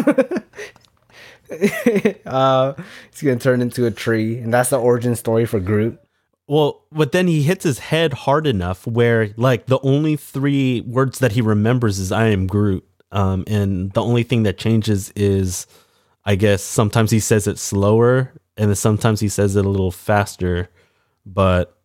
uh, 2.26 2.74
he's 3.12 3.22
gonna 3.22 3.40
turn 3.40 3.62
into 3.62 3.86
a 3.86 3.92
tree, 3.92 4.38
and 4.40 4.54
that's 4.54 4.70
the 4.70 4.80
origin 4.80 5.16
story 5.16 5.46
for 5.46 5.60
Groot. 5.60 6.00
Well, 6.48 6.84
but 6.92 7.12
then 7.12 7.28
he 7.28 7.44
hits 7.44 7.64
his 7.64 7.80
head 7.80 8.12
hard 8.14 8.48
enough 8.48 8.86
where 8.86 9.34
like 9.38 9.68
the 9.68 9.80
only 9.82 10.16
three 10.16 10.82
words 10.82 11.20
that 11.20 11.32
he 11.34 11.42
remembers 11.42 12.00
is 12.00 12.12
"I 12.12 12.28
am 12.28 12.48
Groot," 12.48 12.84
um, 13.12 13.46
and 13.48 13.92
the 13.94 14.02
only 14.02 14.24
thing 14.24 14.44
that 14.44 14.58
changes 14.58 15.12
is, 15.16 15.68
I 16.26 16.36
guess, 16.36 16.62
sometimes 16.62 17.12
he 17.12 17.20
says 17.20 17.48
it 17.48 17.58
slower, 17.58 18.34
and 18.58 18.70
then 18.70 18.76
sometimes 18.76 19.22
he 19.22 19.30
says 19.30 19.56
it 19.56 19.66
a 19.66 19.70
little 19.70 19.92
faster. 19.92 20.70
But 21.26 21.79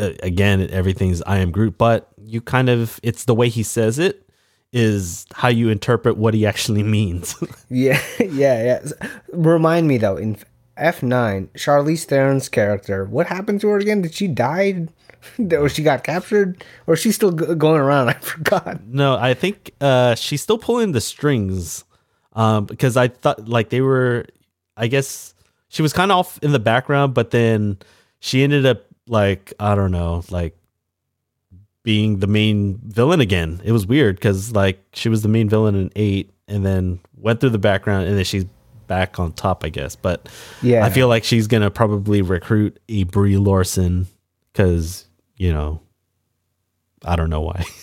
uh, 0.00 0.12
again, 0.22 0.68
everything's 0.70 1.22
"I 1.22 1.38
am 1.38 1.50
Groot." 1.50 1.78
But 1.78 2.08
you 2.24 2.40
kind 2.40 2.68
of 2.68 2.98
it's 3.02 3.24
the 3.24 3.34
way 3.34 3.48
he 3.48 3.62
says 3.62 3.98
it 3.98 4.26
is 4.72 5.26
how 5.32 5.48
you 5.48 5.68
interpret 5.68 6.16
what 6.16 6.34
he 6.34 6.46
actually 6.46 6.82
means. 6.82 7.34
Yeah, 7.70 8.00
yeah, 8.18 8.62
yeah. 8.64 9.10
Remind 9.32 9.86
me 9.86 9.98
though, 9.98 10.16
in 10.16 10.36
F 10.76 11.02
nine, 11.02 11.48
Charlize 11.54 12.04
Theron's 12.04 12.48
character, 12.48 13.04
what 13.04 13.26
happened 13.26 13.60
to 13.60 13.68
her 13.68 13.78
again? 13.78 14.02
Did 14.02 14.14
she 14.14 14.26
die? 14.26 14.88
or 15.52 15.68
she 15.68 15.82
got 15.82 16.02
captured? 16.02 16.64
Or 16.86 16.96
she's 16.96 17.14
still 17.14 17.30
going 17.30 17.80
around? 17.80 18.08
I 18.08 18.14
forgot. 18.14 18.84
No, 18.86 19.16
I 19.16 19.34
think 19.34 19.72
uh, 19.80 20.14
she's 20.14 20.42
still 20.42 20.58
pulling 20.58 20.92
the 20.92 21.00
strings 21.00 21.84
um, 22.32 22.64
because 22.64 22.96
I 22.96 23.08
thought 23.08 23.48
like 23.48 23.70
they 23.70 23.80
were. 23.80 24.26
I 24.76 24.86
guess 24.86 25.34
she 25.68 25.82
was 25.82 25.92
kind 25.92 26.10
of 26.10 26.18
off 26.18 26.38
in 26.42 26.52
the 26.52 26.58
background, 26.58 27.12
but 27.12 27.30
then 27.32 27.78
she 28.20 28.42
ended 28.42 28.64
up 28.64 28.84
like 29.06 29.52
I 29.58 29.74
don't 29.74 29.90
know, 29.92 30.22
like 30.30 30.56
being 31.82 32.18
the 32.18 32.26
main 32.26 32.78
villain 32.84 33.20
again. 33.20 33.60
It 33.64 33.72
was 33.72 33.86
weird 33.86 34.16
because 34.16 34.52
like 34.52 34.84
she 34.92 35.08
was 35.08 35.22
the 35.22 35.28
main 35.28 35.48
villain 35.48 35.74
in 35.74 35.90
eight, 35.96 36.30
and 36.48 36.64
then 36.64 37.00
went 37.16 37.40
through 37.40 37.50
the 37.50 37.58
background, 37.58 38.06
and 38.06 38.16
then 38.16 38.24
she's 38.24 38.44
back 38.86 39.18
on 39.20 39.32
top, 39.32 39.64
I 39.64 39.68
guess. 39.68 39.96
But 39.96 40.28
Yeah. 40.62 40.84
I 40.84 40.90
feel 40.90 41.08
like 41.08 41.24
she's 41.24 41.46
gonna 41.46 41.70
probably 41.70 42.22
recruit 42.22 42.78
a 42.88 43.04
Brie 43.04 43.36
Larson 43.36 44.06
because 44.52 45.06
you 45.36 45.52
know 45.52 45.80
I 47.04 47.16
don't 47.16 47.30
know 47.30 47.40
why. 47.42 47.64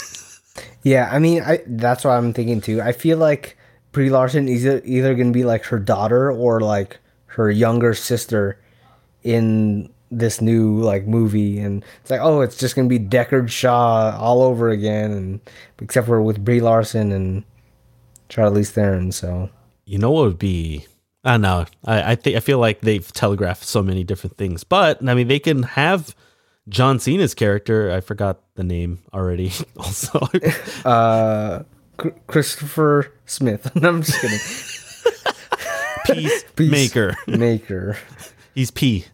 Yeah, 0.83 1.09
I 1.11 1.19
mean, 1.19 1.41
I 1.41 1.61
that's 1.67 2.05
what 2.05 2.11
I'm 2.11 2.31
thinking 2.31 2.61
too. 2.61 2.81
I 2.81 2.93
feel 2.93 3.17
like 3.17 3.57
Brie 3.91 4.09
Larson 4.09 4.47
is 4.47 4.65
either, 4.65 4.81
either 4.85 5.15
gonna 5.15 5.31
be 5.31 5.43
like 5.43 5.65
her 5.65 5.79
daughter 5.79 6.31
or 6.31 6.61
like 6.61 6.99
her 7.25 7.51
younger 7.51 7.93
sister 7.93 8.57
in 9.21 9.89
this 10.11 10.41
new 10.41 10.79
like 10.79 11.05
movie, 11.05 11.59
and 11.59 11.83
it's 12.01 12.11
like, 12.11 12.21
oh, 12.21 12.41
it's 12.41 12.57
just 12.57 12.75
gonna 12.75 12.87
be 12.87 12.99
Deckard 12.99 13.49
Shaw 13.49 14.17
all 14.19 14.41
over 14.41 14.69
again, 14.69 15.11
and 15.11 15.39
except 15.81 16.07
for 16.07 16.21
with 16.21 16.43
Brie 16.43 16.61
Larson 16.61 17.11
and 17.11 17.43
Charlize 18.29 18.69
Theron. 18.69 19.11
So 19.11 19.49
you 19.85 19.97
know 19.97 20.11
what 20.11 20.25
would 20.25 20.39
be 20.39 20.85
I 21.23 21.31
don't 21.31 21.41
know. 21.41 21.65
I, 21.85 22.11
I 22.11 22.15
think 22.15 22.37
I 22.37 22.39
feel 22.39 22.59
like 22.59 22.81
they've 22.81 23.11
telegraphed 23.11 23.65
so 23.65 23.81
many 23.83 24.03
different 24.03 24.37
things. 24.37 24.63
But 24.63 25.05
I 25.07 25.13
mean 25.13 25.27
they 25.27 25.39
can 25.39 25.63
have 25.63 26.15
John 26.69 26.99
Cena's 26.99 27.33
character, 27.33 27.91
I 27.91 28.01
forgot 28.01 28.41
the 28.55 28.63
name 28.63 28.99
already 29.13 29.51
also. 29.77 30.19
uh, 30.85 31.63
Chr- 31.97 32.09
Christopher 32.27 33.13
Smith. 33.25 33.73
no, 33.75 33.89
I'm 33.89 34.01
just 34.03 34.21
kidding. 34.21 34.39
Peace 36.55 36.71
Maker. 36.71 37.15
Maker. 37.27 37.97
He's 38.55 38.71
P. 38.71 39.05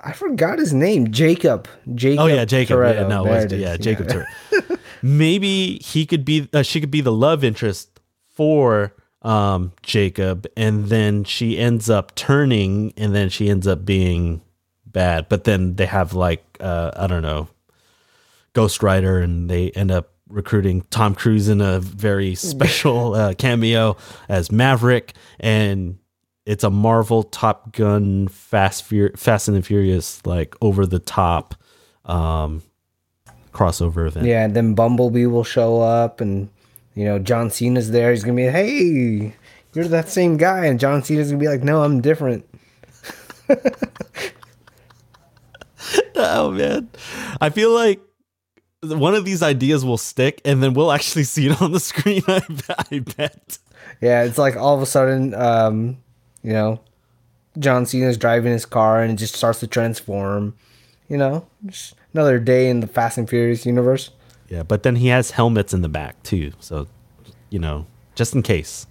I 0.00 0.12
forgot 0.12 0.58
his 0.58 0.72
name. 0.72 1.10
Jacob. 1.10 1.68
Jacob. 1.94 2.20
Oh 2.20 2.26
yeah, 2.26 2.44
Jacob. 2.44 2.78
Yeah, 2.78 2.92
Toretto. 2.92 3.08
no, 3.08 3.26
it 3.26 3.28
was, 3.28 3.52
it 3.52 3.58
yeah, 3.58 3.76
Jacob 3.76 4.08
Toretto. 4.08 4.78
Maybe 5.02 5.78
he 5.78 6.06
could 6.06 6.24
be 6.24 6.48
uh, 6.52 6.62
she 6.62 6.80
could 6.80 6.90
be 6.90 7.00
the 7.00 7.12
love 7.12 7.44
interest 7.44 8.00
for 8.28 8.94
um 9.22 9.72
Jacob 9.82 10.46
and 10.56 10.86
then 10.86 11.24
she 11.24 11.58
ends 11.58 11.90
up 11.90 12.14
turning 12.14 12.92
and 12.96 13.12
then 13.14 13.28
she 13.28 13.48
ends 13.48 13.66
up 13.66 13.84
being 13.84 14.40
bad. 14.86 15.28
But 15.28 15.44
then 15.44 15.74
they 15.74 15.86
have 15.86 16.14
like 16.14 16.44
uh 16.60 16.92
I 16.96 17.06
don't 17.06 17.22
know 17.22 17.48
Ghost 18.52 18.82
Rider 18.82 19.18
and 19.20 19.50
they 19.50 19.70
end 19.70 19.90
up 19.90 20.12
recruiting 20.28 20.82
Tom 20.90 21.14
Cruise 21.14 21.48
in 21.48 21.60
a 21.60 21.80
very 21.80 22.34
special 22.36 23.14
uh, 23.14 23.34
cameo 23.34 23.96
as 24.28 24.52
Maverick 24.52 25.14
and 25.40 25.98
it's 26.48 26.64
a 26.64 26.70
Marvel 26.70 27.22
Top 27.22 27.72
Gun 27.72 28.26
Fast 28.28 28.84
Fur- 28.84 29.12
Fast 29.16 29.48
and 29.48 29.56
the 29.56 29.62
Furious 29.62 30.24
like 30.26 30.56
over 30.62 30.86
the 30.86 30.98
top 30.98 31.54
um 32.06 32.62
crossover 33.52 34.06
event. 34.06 34.26
Yeah, 34.26 34.44
and 34.44 34.56
then 34.56 34.74
Bumblebee 34.74 35.26
will 35.26 35.44
show 35.44 35.80
up, 35.80 36.20
and 36.20 36.48
you 36.94 37.04
know 37.04 37.18
John 37.18 37.50
Cena's 37.50 37.90
there. 37.90 38.10
He's 38.10 38.24
gonna 38.24 38.36
be, 38.36 38.44
hey, 38.44 39.34
you're 39.74 39.88
that 39.88 40.08
same 40.08 40.38
guy, 40.38 40.64
and 40.66 40.80
John 40.80 41.02
Cena's 41.02 41.28
gonna 41.30 41.40
be 41.40 41.48
like, 41.48 41.62
no, 41.62 41.82
I'm 41.82 42.00
different. 42.00 42.48
Oh 46.20 46.50
man. 46.50 46.90
I 47.40 47.50
feel 47.50 47.72
like 47.72 48.00
one 48.82 49.14
of 49.14 49.24
these 49.24 49.42
ideas 49.42 49.84
will 49.84 49.96
stick 49.98 50.40
and 50.44 50.62
then 50.62 50.74
we'll 50.74 50.92
actually 50.92 51.22
see 51.24 51.46
it 51.46 51.62
on 51.62 51.72
the 51.72 51.80
screen, 51.92 52.22
I, 52.26 52.42
I 52.90 52.98
bet. 52.98 53.58
Yeah, 54.00 54.24
it's 54.24 54.36
like 54.36 54.56
all 54.56 54.74
of 54.74 54.82
a 54.82 54.86
sudden, 54.86 55.34
um, 55.34 55.98
you 56.42 56.52
know, 56.52 56.80
John 57.58 57.86
Cena's 57.86 58.16
driving 58.16 58.52
his 58.52 58.66
car, 58.66 59.02
and 59.02 59.12
it 59.12 59.16
just 59.16 59.34
starts 59.34 59.60
to 59.60 59.66
transform. 59.66 60.54
You 61.08 61.16
know, 61.16 61.46
just 61.66 61.94
another 62.12 62.38
day 62.38 62.68
in 62.68 62.80
the 62.80 62.86
Fast 62.86 63.16
and 63.16 63.28
Furious 63.28 63.64
universe. 63.64 64.10
Yeah, 64.48 64.62
but 64.62 64.82
then 64.82 64.96
he 64.96 65.08
has 65.08 65.30
helmets 65.32 65.72
in 65.72 65.82
the 65.82 65.88
back 65.88 66.22
too. 66.22 66.52
So, 66.60 66.86
you 67.50 67.58
know, 67.58 67.86
just 68.14 68.34
in 68.34 68.42
case. 68.42 68.86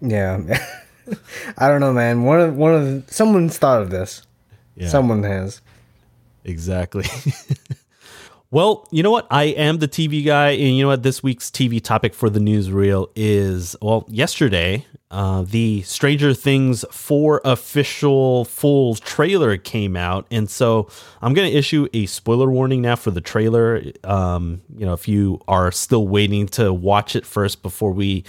Yeah, 0.00 0.58
I 1.58 1.68
don't 1.68 1.80
know, 1.80 1.92
man. 1.92 2.24
One 2.24 2.40
of 2.40 2.56
one 2.56 2.74
of 2.74 2.84
the, 2.84 3.12
someone's 3.12 3.58
thought 3.58 3.82
of 3.82 3.90
this. 3.90 4.22
Yeah. 4.76 4.88
Someone 4.88 5.22
has. 5.22 5.60
Exactly. 6.44 7.04
well, 8.52 8.88
you 8.90 9.02
know 9.04 9.12
what? 9.12 9.28
I 9.30 9.44
am 9.44 9.78
the 9.78 9.86
TV 9.86 10.24
guy, 10.24 10.50
and 10.50 10.76
you 10.76 10.82
know 10.82 10.88
what? 10.88 11.04
This 11.04 11.22
week's 11.22 11.50
TV 11.50 11.80
topic 11.80 12.14
for 12.14 12.28
the 12.28 12.40
newsreel 12.40 13.08
is 13.14 13.76
well, 13.80 14.04
yesterday, 14.08 14.84
uh, 15.12 15.42
the 15.42 15.82
Stranger 15.82 16.34
Things 16.34 16.84
4 16.90 17.42
official 17.44 18.44
full 18.44 18.96
trailer 18.96 19.56
came 19.56 19.96
out, 19.96 20.26
and 20.32 20.50
so 20.50 20.88
I'm 21.22 21.32
going 21.32 21.48
to 21.48 21.56
issue 21.56 21.86
a 21.92 22.06
spoiler 22.06 22.50
warning 22.50 22.82
now 22.82 22.96
for 22.96 23.12
the 23.12 23.20
trailer. 23.20 23.84
Um, 24.02 24.62
you 24.76 24.84
know, 24.84 24.94
if 24.94 25.06
you 25.06 25.40
are 25.46 25.70
still 25.70 26.08
waiting 26.08 26.48
to 26.48 26.72
watch 26.72 27.14
it 27.14 27.24
first 27.24 27.62
before 27.62 27.92
we 27.92 28.24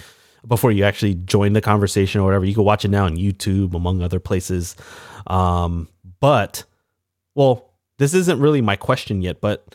before 0.46 0.70
you 0.70 0.84
actually 0.84 1.14
join 1.14 1.52
the 1.52 1.60
conversation 1.60 2.20
or 2.20 2.24
whatever, 2.24 2.44
you 2.44 2.54
can 2.54 2.64
watch 2.64 2.84
it 2.84 2.88
now 2.88 3.06
on 3.06 3.16
YouTube, 3.16 3.74
among 3.74 4.02
other 4.02 4.20
places. 4.20 4.76
Um, 5.26 5.88
but 6.20 6.62
well, 7.34 7.70
this 7.98 8.14
isn't 8.14 8.38
really 8.38 8.60
my 8.60 8.76
question 8.76 9.20
yet, 9.22 9.40
but 9.40 9.74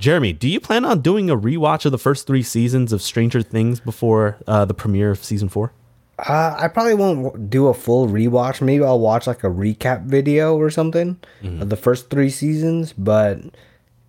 Jeremy, 0.00 0.32
do 0.32 0.48
you 0.48 0.60
plan 0.60 0.86
on 0.86 1.00
doing 1.02 1.28
a 1.28 1.36
rewatch 1.36 1.84
of 1.84 1.92
the 1.92 1.98
first 1.98 2.26
three 2.26 2.42
seasons 2.42 2.90
of 2.90 3.02
Stranger 3.02 3.42
Things 3.42 3.80
before 3.80 4.38
uh, 4.46 4.64
the 4.64 4.72
premiere 4.72 5.10
of 5.10 5.22
season 5.22 5.50
four? 5.50 5.72
Uh, 6.18 6.56
I 6.58 6.68
probably 6.68 6.94
won't 6.94 7.50
do 7.50 7.68
a 7.68 7.74
full 7.74 8.08
rewatch. 8.08 8.62
Maybe 8.62 8.82
I'll 8.82 8.98
watch 8.98 9.26
like 9.26 9.44
a 9.44 9.48
recap 9.48 10.04
video 10.04 10.56
or 10.56 10.70
something 10.70 11.18
of 11.42 11.68
the 11.68 11.76
first 11.76 12.08
three 12.10 12.30
seasons. 12.30 12.94
But 12.94 13.40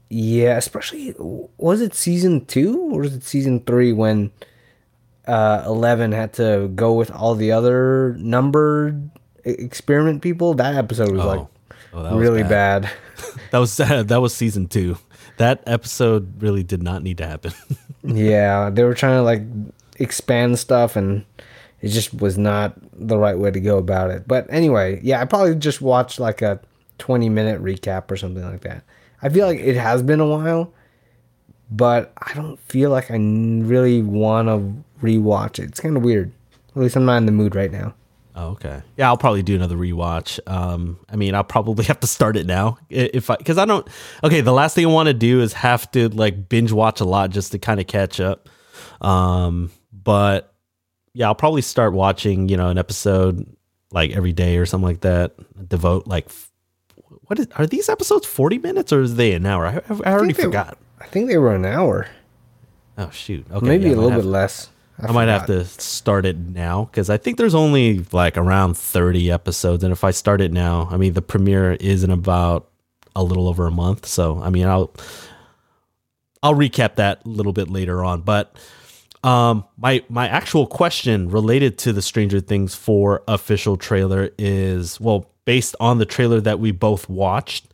yeah, 0.09 0.57
especially 0.57 1.13
was 1.57 1.81
it 1.81 1.93
season 1.93 2.45
two 2.45 2.79
or 2.93 3.01
was 3.01 3.13
it 3.13 3.23
season 3.23 3.59
three 3.61 3.91
when 3.93 4.31
uh, 5.27 5.63
Eleven 5.65 6.13
had 6.13 6.33
to 6.33 6.69
go 6.73 6.93
with 6.93 7.11
all 7.11 7.35
the 7.35 7.51
other 7.51 8.15
numbered 8.17 9.09
experiment 9.43 10.21
people? 10.21 10.53
That 10.53 10.75
episode 10.75 11.11
was 11.11 11.23
like 11.25 11.47
Oh, 11.93 12.03
that 12.03 12.13
was 12.13 12.21
really 12.21 12.43
bad. 12.43 12.89
That 13.51 13.59
was 13.59 13.77
that 13.77 14.17
was 14.21 14.33
season 14.33 14.67
two. 14.67 14.97
That 15.41 15.63
episode 15.65 16.39
really 16.39 16.61
did 16.61 16.83
not 16.83 17.01
need 17.01 17.17
to 17.17 17.25
happen. 17.25 17.51
yeah, 18.03 18.69
they 18.69 18.83
were 18.83 18.93
trying 18.93 19.17
to 19.17 19.23
like 19.23 19.41
expand 19.99 20.59
stuff 20.59 20.95
and 20.95 21.25
it 21.81 21.87
just 21.87 22.13
was 22.13 22.37
not 22.37 22.75
the 22.93 23.17
right 23.17 23.39
way 23.39 23.49
to 23.49 23.59
go 23.59 23.79
about 23.79 24.11
it. 24.11 24.27
But 24.27 24.45
anyway, 24.51 24.99
yeah, 25.01 25.19
I 25.19 25.25
probably 25.25 25.55
just 25.55 25.81
watched 25.81 26.19
like 26.19 26.43
a 26.43 26.59
20 26.99 27.27
minute 27.29 27.59
recap 27.59 28.11
or 28.11 28.17
something 28.17 28.43
like 28.43 28.61
that. 28.61 28.83
I 29.23 29.29
feel 29.29 29.47
like 29.47 29.59
it 29.59 29.77
has 29.77 30.03
been 30.03 30.19
a 30.19 30.27
while, 30.27 30.71
but 31.71 32.13
I 32.19 32.35
don't 32.35 32.59
feel 32.59 32.91
like 32.91 33.09
I 33.09 33.15
really 33.15 34.03
want 34.03 34.47
to 34.47 35.03
rewatch 35.03 35.57
it. 35.57 35.69
It's 35.69 35.79
kind 35.79 35.97
of 35.97 36.03
weird. 36.03 36.31
At 36.75 36.83
least 36.83 36.95
I'm 36.95 37.05
not 37.05 37.17
in 37.17 37.25
the 37.25 37.31
mood 37.31 37.55
right 37.55 37.71
now. 37.71 37.95
Oh, 38.35 38.49
okay. 38.51 38.81
Yeah, 38.97 39.07
I'll 39.07 39.17
probably 39.17 39.43
do 39.43 39.55
another 39.55 39.75
rewatch. 39.75 40.39
Um, 40.47 40.97
I 41.09 41.15
mean, 41.17 41.35
I'll 41.35 41.43
probably 41.43 41.83
have 41.91 41.99
to 41.99 42.07
start 42.07 42.37
it 42.37 42.45
now 42.47 42.77
if 42.89 43.29
I 43.29 43.35
because 43.35 43.57
I 43.57 43.65
don't. 43.65 43.87
Okay, 44.23 44.41
the 44.41 44.53
last 44.53 44.73
thing 44.75 44.85
I 44.85 44.89
want 44.89 45.07
to 45.07 45.13
do 45.13 45.41
is 45.41 45.53
have 45.53 45.89
to 45.91 46.09
like 46.09 46.47
binge 46.49 46.71
watch 46.71 47.01
a 47.01 47.05
lot 47.05 47.29
just 47.31 47.51
to 47.51 47.59
kind 47.59 47.79
of 47.79 47.87
catch 47.87 48.19
up. 48.19 48.47
Um, 49.01 49.71
but 49.91 50.53
yeah, 51.13 51.27
I'll 51.27 51.35
probably 51.35 51.61
start 51.61 51.93
watching 51.93 52.47
you 52.49 52.57
know 52.57 52.69
an 52.69 52.77
episode 52.77 53.45
like 53.91 54.11
every 54.11 54.31
day 54.33 54.57
or 54.57 54.65
something 54.65 54.87
like 54.87 55.01
that. 55.01 55.33
Devote 55.67 56.07
like 56.07 56.29
what 57.25 57.37
is 57.39 57.47
are 57.57 57.67
these 57.67 57.89
episodes 57.89 58.25
forty 58.25 58.57
minutes 58.57 58.93
or 58.93 59.01
is 59.01 59.15
they 59.15 59.33
an 59.33 59.45
hour? 59.45 59.65
I, 59.67 59.75
I, 59.89 59.99
I 60.09 60.13
already 60.13 60.33
they- 60.33 60.43
forgot. 60.43 60.77
I 60.99 61.07
think 61.07 61.27
they 61.27 61.37
were 61.37 61.53
an 61.55 61.65
hour, 61.65 62.07
Oh 62.97 63.09
shoot. 63.09 63.45
Okay, 63.51 63.65
maybe 63.65 63.85
yeah, 63.85 63.91
a 63.91 63.93
I 63.93 63.97
little 64.03 64.21
bit 64.21 64.25
less. 64.25 64.69
I 65.01 65.11
might 65.11 65.27
have 65.27 65.47
to 65.47 65.65
start 65.65 66.25
it 66.25 66.37
now 66.37 66.85
because 66.85 67.09
I 67.09 67.17
think 67.17 67.37
there's 67.37 67.55
only 67.55 68.05
like 68.11 68.37
around 68.37 68.77
30 68.77 69.31
episodes. 69.31 69.83
And 69.83 69.91
if 69.91 70.03
I 70.03 70.11
start 70.11 70.41
it 70.41 70.51
now, 70.51 70.87
I 70.91 70.97
mean, 70.97 71.13
the 71.13 71.21
premiere 71.21 71.73
is 71.73 72.03
in 72.03 72.11
about 72.11 72.69
a 73.15 73.23
little 73.23 73.47
over 73.47 73.67
a 73.67 73.71
month. 73.71 74.05
So 74.05 74.41
I 74.41 74.49
mean, 74.49 74.67
I'll 74.67 74.93
I'll 76.43 76.55
recap 76.55 76.95
that 76.95 77.25
a 77.25 77.29
little 77.29 77.53
bit 77.53 77.69
later 77.69 78.03
on. 78.03 78.21
But 78.21 78.55
um, 79.23 79.65
my 79.77 80.03
my 80.09 80.27
actual 80.27 80.65
question 80.65 81.29
related 81.29 81.77
to 81.79 81.93
the 81.93 82.01
Stranger 82.01 82.39
Things 82.39 82.73
four 82.75 83.23
official 83.27 83.77
trailer 83.77 84.31
is 84.37 84.99
well, 84.99 85.29
based 85.45 85.75
on 85.79 85.97
the 85.97 86.05
trailer 86.05 86.41
that 86.41 86.59
we 86.59 86.71
both 86.71 87.09
watched. 87.09 87.67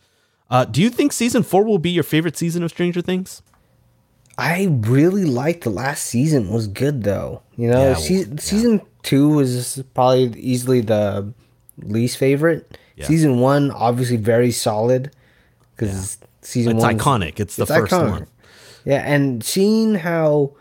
Uh, 0.50 0.64
do 0.64 0.82
you 0.82 0.90
think 0.90 1.12
season 1.12 1.44
four 1.44 1.64
will 1.66 1.78
be 1.78 1.90
your 1.90 2.04
favorite 2.04 2.38
season 2.38 2.64
of 2.64 2.72
Stranger 2.72 3.02
Things? 3.02 3.42
I 4.38 4.68
really 4.82 5.26
liked 5.26 5.64
the 5.64 5.70
last 5.72 6.06
season. 6.06 6.50
Was 6.50 6.68
good 6.68 7.04
though. 7.04 7.42
You 7.56 7.70
know, 7.70 7.82
Yeah, 7.90 7.94
se- 7.96 8.26
well, 8.26 8.38
season 8.38 8.82
two 9.04 9.30
was 9.30 9.84
probably 9.94 10.40
easily 10.40 10.82
the 10.82 11.34
least 11.80 12.18
favorite. 12.18 12.78
Yeah. 12.96 13.06
Season 13.06 13.40
one, 13.40 13.72
obviously, 13.72 14.18
very 14.18 14.52
solid 14.52 15.12
because 15.76 16.18
season 16.42 16.76
It's 16.78 16.84
one 16.84 16.98
iconic. 16.98 17.40
It's 17.40 17.56
the 17.56 17.66
first 17.66 17.92
one. 17.92 18.28
Yeah, 18.86 19.04
and 19.06 19.44
seeing 19.44 19.96
how 19.96 20.54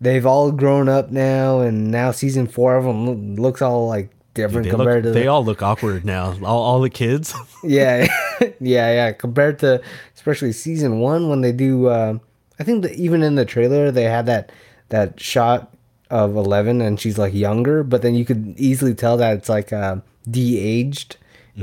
they've 0.00 0.26
all 0.26 0.50
grown 0.52 0.88
up 0.88 1.10
now, 1.10 1.60
and 1.60 1.90
now 1.90 2.10
season 2.10 2.46
four 2.46 2.76
of 2.76 2.84
them 2.84 3.36
looks 3.36 3.62
all 3.62 3.86
like 3.88 4.10
different 4.34 4.64
They, 4.64 4.70
compared 4.70 5.04
look, 5.04 5.12
to 5.14 5.18
they 5.18 5.22
the, 5.24 5.28
all 5.28 5.44
look 5.44 5.62
awkward 5.62 6.04
now. 6.04 6.34
All, 6.44 6.62
all 6.62 6.80
the 6.80 6.90
kids. 6.90 7.34
yeah, 7.64 8.06
yeah, 8.40 8.92
yeah. 8.92 9.12
Compared 9.12 9.58
to 9.60 9.80
especially 10.14 10.52
season 10.52 10.98
one 11.00 11.28
when 11.28 11.40
they 11.42 11.52
do, 11.52 11.86
uh, 11.86 12.18
I 12.60 12.62
think 12.62 12.82
that 12.82 12.92
even 12.92 13.22
in 13.22 13.34
the 13.34 13.46
trailer 13.46 13.90
they 13.90 14.04
had 14.04 14.26
that 14.26 14.52
that 14.90 15.18
shot 15.18 15.74
of 16.10 16.36
Eleven 16.36 16.80
and 16.80 17.00
she's 17.00 17.18
like 17.18 17.32
younger, 17.32 17.82
but 17.82 18.02
then 18.02 18.14
you 18.14 18.24
could 18.24 18.54
easily 18.58 18.94
tell 18.94 19.16
that 19.16 19.36
it's 19.38 19.48
like 19.48 19.72
uh, 19.72 19.96
de-aged 20.30 21.16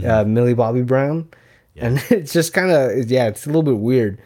uh, 0.06 0.24
Millie 0.24 0.54
Bobby 0.54 0.82
Brown, 0.82 1.30
and 1.76 2.04
it's 2.10 2.34
just 2.34 2.54
kind 2.54 2.72
of 2.72 3.10
yeah, 3.12 3.28
it's 3.28 3.46
a 3.46 3.50
little 3.50 3.64
bit 3.64 3.78
weird, 3.78 4.20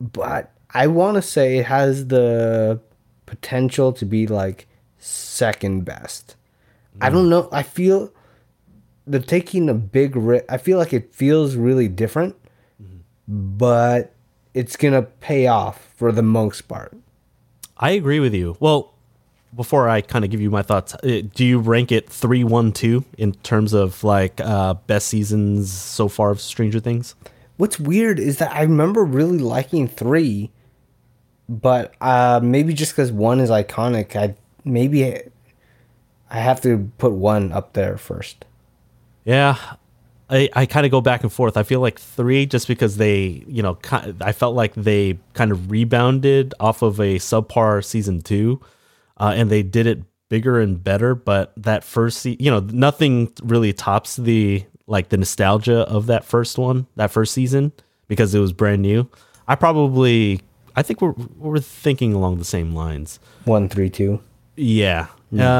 but 0.00 0.52
I 0.72 0.86
want 0.86 1.16
to 1.16 1.22
say 1.22 1.58
it 1.58 1.66
has 1.66 2.06
the 2.08 2.80
potential 3.26 3.92
to 3.92 4.04
be 4.04 4.26
like 4.26 4.66
second 4.98 5.84
best. 5.84 6.36
I 7.00 7.08
don't 7.10 7.28
know. 7.30 7.48
I 7.50 7.62
feel 7.62 8.12
they're 9.06 9.20
taking 9.20 9.68
a 9.68 9.74
big 9.74 10.16
risk. 10.16 10.44
I 10.48 10.56
feel 10.58 10.78
like 10.78 10.92
it 10.92 11.14
feels 11.14 11.56
really 11.56 11.88
different, 11.88 12.36
but 13.26 14.14
it's 14.54 14.76
gonna 14.76 15.02
pay 15.02 15.46
off 15.46 15.89
for 16.00 16.10
the 16.10 16.22
most 16.22 16.66
part. 16.66 16.96
I 17.76 17.90
agree 17.90 18.20
with 18.20 18.32
you. 18.32 18.56
Well, 18.58 18.94
before 19.54 19.86
I 19.86 20.00
kind 20.00 20.24
of 20.24 20.30
give 20.30 20.40
you 20.40 20.50
my 20.50 20.62
thoughts, 20.62 20.94
uh, 20.94 21.20
do 21.34 21.44
you 21.44 21.58
rank 21.58 21.92
it 21.92 22.08
three, 22.08 22.42
one, 22.42 22.72
two 22.72 23.04
in 23.18 23.34
terms 23.42 23.74
of 23.74 24.02
like 24.02 24.40
uh, 24.40 24.74
best 24.86 25.08
seasons 25.08 25.70
so 25.70 26.08
far 26.08 26.30
of 26.30 26.40
Stranger 26.40 26.80
Things? 26.80 27.14
What's 27.58 27.78
weird 27.78 28.18
is 28.18 28.38
that 28.38 28.50
I 28.50 28.62
remember 28.62 29.04
really 29.04 29.36
liking 29.36 29.88
three, 29.88 30.50
but 31.50 31.92
uh, 32.00 32.40
maybe 32.42 32.72
just 32.72 32.92
because 32.92 33.12
one 33.12 33.38
is 33.38 33.50
iconic, 33.50 34.16
I 34.16 34.36
maybe 34.64 35.04
I 36.30 36.38
have 36.38 36.62
to 36.62 36.90
put 36.96 37.12
one 37.12 37.52
up 37.52 37.74
there 37.74 37.98
first. 37.98 38.46
Yeah, 39.26 39.58
I, 40.30 40.48
I 40.54 40.66
kind 40.66 40.86
of 40.86 40.92
go 40.92 41.00
back 41.00 41.22
and 41.22 41.32
forth. 41.32 41.56
I 41.56 41.64
feel 41.64 41.80
like 41.80 41.98
three 41.98 42.46
just 42.46 42.68
because 42.68 42.96
they, 42.96 43.44
you 43.46 43.62
know, 43.62 43.78
I 44.20 44.32
felt 44.32 44.54
like 44.54 44.74
they 44.74 45.18
kind 45.34 45.50
of 45.50 45.70
rebounded 45.70 46.54
off 46.60 46.82
of 46.82 47.00
a 47.00 47.16
subpar 47.16 47.84
season 47.84 48.20
two, 48.20 48.60
uh, 49.16 49.32
and 49.34 49.50
they 49.50 49.62
did 49.62 49.86
it 49.86 50.02
bigger 50.28 50.60
and 50.60 50.82
better. 50.82 51.14
But 51.14 51.52
that 51.56 51.82
first, 51.82 52.20
se- 52.20 52.36
you 52.38 52.50
know, 52.50 52.60
nothing 52.60 53.32
really 53.42 53.72
tops 53.72 54.16
the 54.16 54.64
like 54.86 55.08
the 55.08 55.16
nostalgia 55.16 55.80
of 55.88 56.06
that 56.06 56.24
first 56.24 56.58
one, 56.58 56.86
that 56.96 57.10
first 57.10 57.34
season, 57.34 57.72
because 58.08 58.34
it 58.34 58.40
was 58.40 58.52
brand 58.52 58.82
new. 58.82 59.08
I 59.48 59.56
probably, 59.56 60.40
I 60.76 60.82
think 60.82 61.00
we're 61.00 61.14
we're 61.36 61.58
thinking 61.58 62.14
along 62.14 62.38
the 62.38 62.44
same 62.44 62.72
lines. 62.72 63.18
One, 63.44 63.68
three, 63.68 63.90
two. 63.90 64.22
Yeah. 64.56 65.06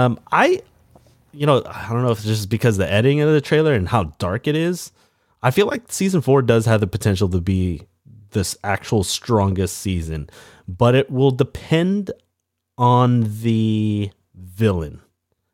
Um, 0.04 0.18
I, 0.33 0.62
you 1.32 1.46
know, 1.46 1.62
I 1.66 1.88
don't 1.90 2.02
know 2.02 2.10
if 2.10 2.18
it's 2.18 2.26
just 2.26 2.48
because 2.48 2.76
the 2.76 2.90
editing 2.90 3.20
of 3.20 3.32
the 3.32 3.40
trailer 3.40 3.72
and 3.74 3.88
how 3.88 4.04
dark 4.18 4.46
it 4.46 4.56
is. 4.56 4.92
I 5.42 5.50
feel 5.50 5.66
like 5.66 5.90
season 5.90 6.20
four 6.20 6.42
does 6.42 6.66
have 6.66 6.80
the 6.80 6.86
potential 6.86 7.28
to 7.30 7.40
be 7.40 7.82
this 8.30 8.56
actual 8.62 9.02
strongest 9.04 9.78
season, 9.78 10.28
but 10.68 10.94
it 10.94 11.10
will 11.10 11.30
depend 11.30 12.10
on 12.76 13.24
the 13.42 14.10
villain 14.34 15.00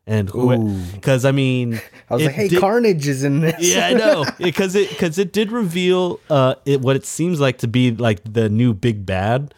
and 0.05 0.29
who. 0.29 0.75
Because 0.93 1.25
I 1.25 1.31
mean, 1.31 1.79
I 2.09 2.13
was 2.13 2.23
like, 2.25 2.35
hey, 2.35 2.47
did- 2.47 2.59
Carnage 2.59 3.07
is 3.07 3.23
in 3.23 3.41
this. 3.41 3.55
yeah, 3.59 3.87
I 3.87 3.93
know 3.93 4.25
because 4.37 4.75
it 4.75 4.89
because 4.89 5.17
it 5.17 5.31
did 5.33 5.51
reveal 5.51 6.19
uh 6.29 6.55
it, 6.65 6.81
what 6.81 6.95
it 6.95 7.05
seems 7.05 7.39
like 7.39 7.59
to 7.59 7.67
be 7.67 7.91
like 7.91 8.21
the 8.23 8.49
new 8.49 8.73
big 8.73 9.05
bad 9.05 9.53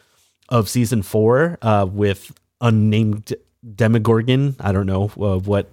of 0.50 0.68
season 0.70 1.02
four 1.04 1.58
uh 1.62 1.88
with 1.90 2.32
unnamed 2.62 3.34
Demogorgon. 3.76 4.56
I 4.60 4.72
don't 4.72 4.86
know 4.88 5.12
uh, 5.20 5.38
what 5.40 5.68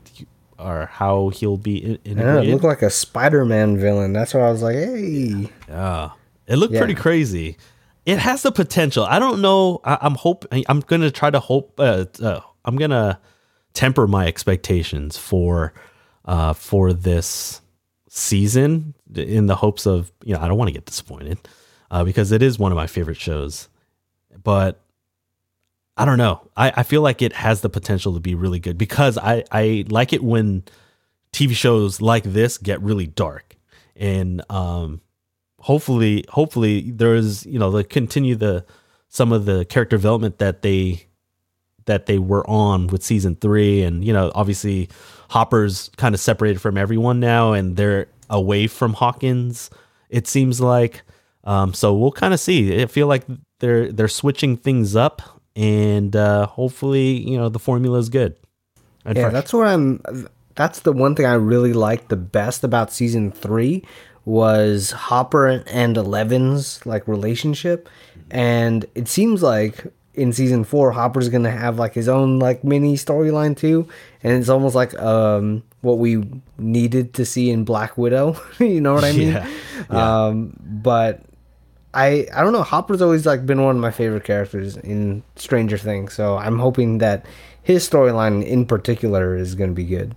or 0.58 0.86
how 0.86 1.28
he'll 1.30 1.56
be 1.56 1.98
in- 2.04 2.18
I 2.20 2.40
it 2.42 2.48
looked 2.50 2.64
like 2.64 2.82
a 2.82 2.90
Spider-Man 2.90 3.78
villain. 3.78 4.12
That's 4.12 4.34
why 4.34 4.40
I 4.40 4.50
was 4.50 4.62
like, 4.62 4.74
hey. 4.76 5.50
Yeah, 5.68 6.10
it 6.46 6.56
looked 6.56 6.74
Yeah. 6.74 6.80
pretty 6.80 6.94
crazy. 6.94 7.56
It 8.04 8.18
has 8.18 8.42
the 8.42 8.52
potential. 8.52 9.04
I 9.04 9.18
don't 9.18 9.40
know. 9.42 9.80
I, 9.84 9.98
I'm 10.00 10.14
hope. 10.14 10.44
I'm 10.68 10.80
gonna 10.80 11.10
try 11.10 11.30
to 11.30 11.40
hope. 11.40 11.78
Uh, 11.78 12.04
uh, 12.22 12.40
I'm 12.64 12.76
gonna 12.76 13.18
temper 13.74 14.06
my 14.06 14.26
expectations 14.26 15.18
for 15.18 15.74
uh, 16.24 16.52
for 16.52 16.92
this 16.92 17.60
season 18.08 18.94
in 19.14 19.46
the 19.46 19.56
hopes 19.56 19.86
of 19.86 20.12
you 20.24 20.34
know 20.34 20.40
I 20.40 20.48
don't 20.48 20.56
want 20.56 20.68
to 20.68 20.72
get 20.72 20.86
disappointed 20.86 21.38
uh, 21.90 22.04
because 22.04 22.32
it 22.32 22.42
is 22.42 22.58
one 22.58 22.70
of 22.72 22.76
my 22.76 22.86
favorite 22.86 23.16
shows, 23.18 23.68
but 24.42 24.80
I 25.96 26.04
don't 26.04 26.18
know. 26.18 26.46
I, 26.56 26.72
I 26.76 26.82
feel 26.82 27.00
like 27.00 27.22
it 27.22 27.32
has 27.32 27.62
the 27.62 27.70
potential 27.70 28.14
to 28.14 28.20
be 28.20 28.34
really 28.34 28.58
good 28.58 28.76
because 28.76 29.16
I, 29.16 29.44
I 29.50 29.84
like 29.88 30.12
it 30.12 30.22
when 30.22 30.64
TV 31.32 31.54
shows 31.54 32.00
like 32.00 32.24
this 32.24 32.58
get 32.58 32.80
really 32.82 33.06
dark. 33.06 33.56
And 33.94 34.42
um 34.50 35.00
hopefully 35.58 36.24
hopefully 36.28 36.90
there's 36.90 37.46
you 37.46 37.58
know 37.58 37.70
they 37.70 37.82
continue 37.82 38.36
the 38.36 38.64
some 39.08 39.32
of 39.32 39.46
the 39.46 39.64
character 39.64 39.96
development 39.96 40.38
that 40.38 40.62
they 40.62 41.06
that 41.86 42.06
they 42.06 42.18
were 42.18 42.48
on 42.48 42.88
with 42.88 43.02
season 43.02 43.36
three. 43.36 43.82
And 43.82 44.04
you 44.04 44.12
know 44.12 44.30
obviously 44.34 44.90
hopper's 45.30 45.90
kind 45.96 46.14
of 46.14 46.20
separated 46.20 46.60
from 46.60 46.76
everyone 46.76 47.20
now 47.20 47.52
and 47.54 47.76
they're 47.76 48.08
away 48.28 48.66
from 48.66 48.92
hawkins 48.92 49.70
it 50.10 50.26
seems 50.26 50.60
like. 50.60 51.02
Um 51.44 51.72
so 51.72 51.94
we'll 51.94 52.12
kind 52.12 52.34
of 52.34 52.40
see. 52.40 52.82
I 52.82 52.86
feel 52.86 53.06
like 53.06 53.24
they're 53.60 53.90
they're 53.90 54.08
switching 54.08 54.58
things 54.58 54.94
up 54.94 55.22
and 55.56 56.14
uh 56.14 56.46
hopefully 56.46 57.12
you 57.28 57.36
know 57.36 57.48
the 57.48 57.58
formula 57.58 57.98
is 57.98 58.08
good 58.08 58.36
Yeah, 59.06 59.12
fresh. 59.14 59.32
that's 59.32 59.52
what 59.52 59.66
I'm. 59.66 60.00
That's 60.54 60.80
the 60.80 60.92
one 60.92 61.14
thing 61.14 61.26
I 61.26 61.34
really 61.34 61.72
liked 61.72 62.08
the 62.08 62.16
best 62.16 62.64
about 62.64 62.92
season 62.92 63.30
three 63.30 63.84
was 64.24 64.90
Hopper 64.90 65.62
and 65.66 65.96
Eleven's 65.96 66.84
like 66.86 67.06
relationship, 67.06 67.88
and 68.30 68.84
it 68.94 69.06
seems 69.08 69.42
like 69.42 69.86
in 70.14 70.32
season 70.32 70.64
four 70.64 70.92
Hopper's 70.92 71.28
gonna 71.28 71.50
have 71.50 71.78
like 71.78 71.94
his 71.94 72.08
own 72.08 72.38
like 72.40 72.64
mini 72.64 72.96
storyline 72.96 73.56
too, 73.56 73.86
and 74.22 74.32
it's 74.38 74.48
almost 74.48 74.74
like 74.74 74.92
um 74.98 75.62
what 75.82 75.98
we 75.98 76.24
needed 76.58 77.14
to 77.14 77.24
see 77.24 77.50
in 77.50 77.64
Black 77.64 77.96
Widow. 77.96 78.34
you 78.58 78.80
know 78.80 78.94
what 78.94 79.04
I 79.04 79.12
mean? 79.12 79.32
Yeah, 79.36 79.48
yeah. 79.92 80.26
Um, 80.26 80.56
but 80.58 81.20
I 81.96 82.26
I 82.34 82.42
don't 82.42 82.52
know. 82.52 82.62
Hopper's 82.62 83.00
always 83.00 83.24
like 83.24 83.46
been 83.46 83.62
one 83.62 83.76
of 83.76 83.80
my 83.82 83.90
favorite 83.90 84.24
characters 84.24 84.76
in 84.76 85.22
Stranger 85.34 85.78
Things, 85.78 86.12
so 86.12 86.36
I'm 86.36 86.58
hoping 86.58 86.98
that 86.98 87.24
his 87.62 87.88
storyline 87.88 88.44
in 88.44 88.66
particular 88.66 89.34
is 89.34 89.54
going 89.54 89.70
to 89.70 89.74
be 89.74 89.86
good. 89.86 90.14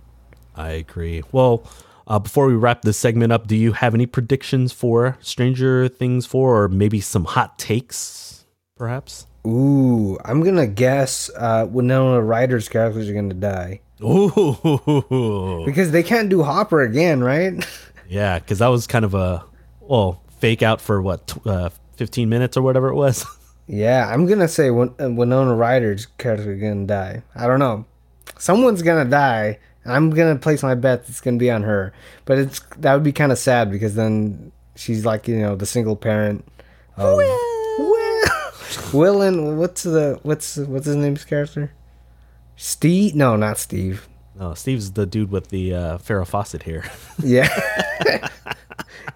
I 0.54 0.72
agree. 0.72 1.22
Well, 1.32 1.64
uh, 2.06 2.18
before 2.18 2.46
we 2.46 2.54
wrap 2.54 2.82
this 2.82 2.98
segment 2.98 3.32
up, 3.32 3.46
do 3.46 3.56
you 3.56 3.72
have 3.72 3.94
any 3.94 4.04
predictions 4.06 4.72
for 4.72 5.16
Stranger 5.20 5.88
Things 5.88 6.26
4 6.26 6.64
or 6.64 6.68
maybe 6.68 7.00
some 7.00 7.24
hot 7.24 7.58
takes, 7.58 8.44
perhaps? 8.76 9.26
Ooh, 9.46 10.18
I'm 10.24 10.42
gonna 10.42 10.66
guess 10.66 11.30
uh, 11.34 11.66
Winona 11.70 12.20
Ryder's 12.20 12.68
characters 12.68 13.08
are 13.08 13.14
gonna 13.14 13.32
die 13.32 13.80
Ooh. 14.02 15.62
because 15.64 15.92
they 15.92 16.02
can't 16.02 16.28
do 16.28 16.42
Hopper 16.42 16.82
again, 16.82 17.24
right? 17.24 17.66
Yeah, 18.10 18.40
because 18.40 18.58
that 18.58 18.66
was 18.66 18.88
kind 18.88 19.04
of 19.04 19.14
a, 19.14 19.44
well, 19.78 20.20
fake 20.40 20.62
out 20.62 20.80
for 20.80 21.00
what, 21.00 21.36
uh, 21.46 21.70
15 21.96 22.28
minutes 22.28 22.56
or 22.56 22.62
whatever 22.62 22.88
it 22.88 22.94
was. 22.94 23.24
yeah, 23.66 24.10
I'm 24.12 24.26
gonna 24.26 24.48
say 24.48 24.70
Win- 24.70 24.94
uh, 25.00 25.10
Winona 25.10 25.54
Ryder's 25.54 26.06
character 26.18 26.54
gonna 26.56 26.86
die. 26.86 27.22
I 27.34 27.46
don't 27.46 27.58
know. 27.60 27.84
Someone's 28.38 28.82
gonna 28.82 29.04
die. 29.08 29.58
I'm 29.84 30.10
gonna 30.10 30.36
place 30.36 30.62
my 30.62 30.74
bet 30.74 31.04
it's 31.08 31.20
gonna 31.20 31.36
be 31.38 31.50
on 31.50 31.62
her, 31.62 31.92
but 32.24 32.38
it's 32.38 32.60
that 32.78 32.94
would 32.94 33.02
be 33.04 33.12
kind 33.12 33.32
of 33.32 33.38
sad 33.38 33.70
because 33.70 33.94
then 33.94 34.52
she's 34.76 35.04
like 35.04 35.28
you 35.28 35.38
know 35.38 35.56
the 35.56 35.66
single 35.66 35.96
parent. 35.96 36.44
Of, 36.96 37.16
Will. 37.16 37.38
Will 38.92 39.22
and 39.22 39.58
what's 39.58 39.82
the 39.82 40.18
what's 40.22 40.56
what's 40.56 40.86
his 40.86 40.96
name's 40.96 41.24
character? 41.24 41.72
Steve? 42.56 43.14
No, 43.14 43.36
not 43.36 43.56
Steve. 43.58 44.06
no, 44.38 44.52
Steve's 44.54 44.92
the 44.92 45.06
dude 45.06 45.30
with 45.30 45.48
the 45.48 45.74
uh, 45.74 45.98
Farrah 45.98 46.26
Fawcett 46.26 46.62
here. 46.64 46.84
Yeah. 47.22 47.48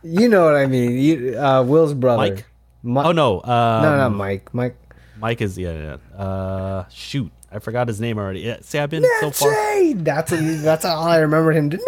You 0.02 0.28
know 0.28 0.44
what 0.44 0.54
I 0.56 0.66
mean. 0.66 0.92
You, 0.98 1.38
uh, 1.38 1.62
Will's 1.62 1.94
brother. 1.94 2.18
Mike? 2.34 2.46
Mi- 2.82 3.00
Oh 3.00 3.12
no, 3.12 3.40
uh, 3.40 3.80
no, 3.82 3.96
not 3.96 4.10
Mike. 4.12 4.52
Mike. 4.54 4.76
Mike 5.18 5.40
is 5.40 5.56
yeah. 5.56 5.96
yeah. 6.12 6.16
Uh, 6.18 6.84
shoot, 6.90 7.30
I 7.50 7.58
forgot 7.58 7.88
his 7.88 8.00
name 8.00 8.18
already. 8.18 8.40
Yeah, 8.40 8.58
see, 8.60 8.78
I've 8.78 8.90
been 8.90 9.04
so 9.20 9.30
far. 9.30 9.94
That's 9.94 10.30
what, 10.32 10.62
that's 10.62 10.84
all 10.84 11.04
I 11.04 11.18
remember 11.18 11.52
him 11.52 11.68
doing. 11.70 11.82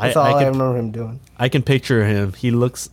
That's 0.00 0.16
I- 0.16 0.20
all 0.20 0.36
I 0.36 0.42
I, 0.42 0.46
remember 0.46 0.76
him 0.78 0.90
doing. 0.92 1.20
I 1.38 1.48
can 1.48 1.62
picture 1.62 2.04
him. 2.04 2.32
He 2.34 2.50
looks 2.50 2.90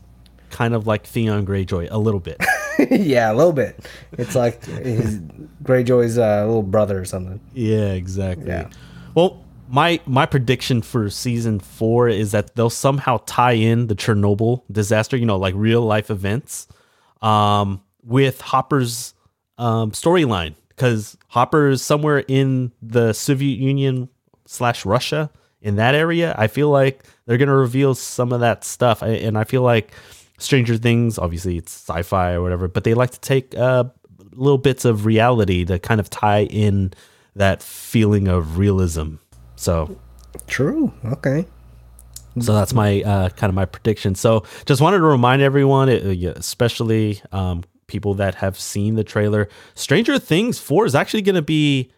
kind 0.50 0.74
of 0.74 0.86
like 0.88 1.06
Theon 1.06 1.46
Greyjoy 1.46 1.88
a 1.92 1.98
little 1.98 2.20
bit. 2.20 2.38
yeah, 2.92 3.32
a 3.32 3.36
little 3.36 3.54
bit. 3.54 3.80
It's 4.14 4.36
like 4.36 4.64
his 4.66 5.20
Greyjoy's 5.64 6.18
uh, 6.18 6.46
little 6.46 6.64
brother 6.64 7.00
or 7.00 7.06
something. 7.06 7.40
Yeah, 7.54 7.94
exactly. 7.94 8.48
Yeah. 8.48 8.70
Well, 9.16 9.41
my 9.72 10.00
my 10.06 10.26
prediction 10.26 10.82
for 10.82 11.10
season 11.10 11.60
four 11.60 12.10
is 12.10 12.32
that 12.34 12.56
they'll 12.56 12.70
somehow 12.70 13.20
tie 13.26 13.54
in 13.54 13.88
the 13.88 13.96
Chernobyl 13.96 14.64
disaster, 14.72 15.16
you 15.18 15.26
know, 15.26 15.38
like 15.38 15.54
real 15.56 15.82
life 15.82 16.10
events, 16.10 16.68
um, 17.22 17.82
with 18.04 18.42
Hopper's 18.42 19.14
um, 19.58 19.92
storyline 19.92 20.56
because 20.70 21.18
Hopper 21.30 21.70
is 21.70 21.82
somewhere 21.82 22.24
in 22.28 22.72
the 22.82 23.14
Soviet 23.14 23.60
Union 23.60 24.10
slash 24.46 24.86
Russia 24.86 25.30
in 25.62 25.76
that 25.78 25.96
area. 25.96 26.36
I 26.38 26.48
feel 26.48 26.70
like 26.70 27.04
they're 27.26 27.38
gonna 27.38 27.56
reveal 27.56 27.94
some 27.96 28.34
of 28.34 28.40
that 28.42 28.64
stuff, 28.64 29.02
I- 29.04 29.10
and 29.10 29.38
I 29.38 29.44
feel 29.46 29.62
like 29.62 29.94
Stranger 30.40 30.76
Things, 30.78 31.18
obviously 31.20 31.58
it's 31.58 31.72
sci-fi 31.72 32.34
or 32.34 32.42
whatever, 32.42 32.68
but 32.68 32.84
they 32.84 32.94
like 32.96 33.12
to 33.12 33.20
take 33.20 33.56
uh, 33.56 33.86
little 34.34 34.58
bits 34.58 34.86
of 34.86 35.06
reality 35.06 35.64
to 35.66 35.78
kind 35.80 36.00
of 36.02 36.10
tie 36.10 36.44
in 36.46 36.92
that 37.36 37.62
feeling 37.62 38.28
of 38.28 38.58
realism. 38.58 39.16
So, 39.62 39.96
True. 40.48 40.92
Okay. 41.06 41.46
so 42.40 42.56
that's 42.56 42.74
my 42.74 43.04
uh, 43.04 43.30
kind 43.30 43.50
of 43.50 43.54
my 43.54 43.66
prediction. 43.66 44.16
So, 44.16 44.44
just 44.66 44.82
wanted 44.82 44.98
to 44.98 45.04
remind 45.04 45.44
everyone, 45.44 45.88
uh, 45.88 46.34
especially 46.36 47.22
um, 47.32 47.64
people 47.86 48.16
that 48.16 48.36
have 48.36 48.60
seen 48.60 48.96
the 48.96 49.04
trailer, 49.04 49.48
Stranger 49.76 50.18
Things 50.18 50.58
Four 50.58 50.88
is 50.88 50.96
actually 50.96 51.22
going 51.22 51.36
to 51.36 51.44
be 51.44 51.92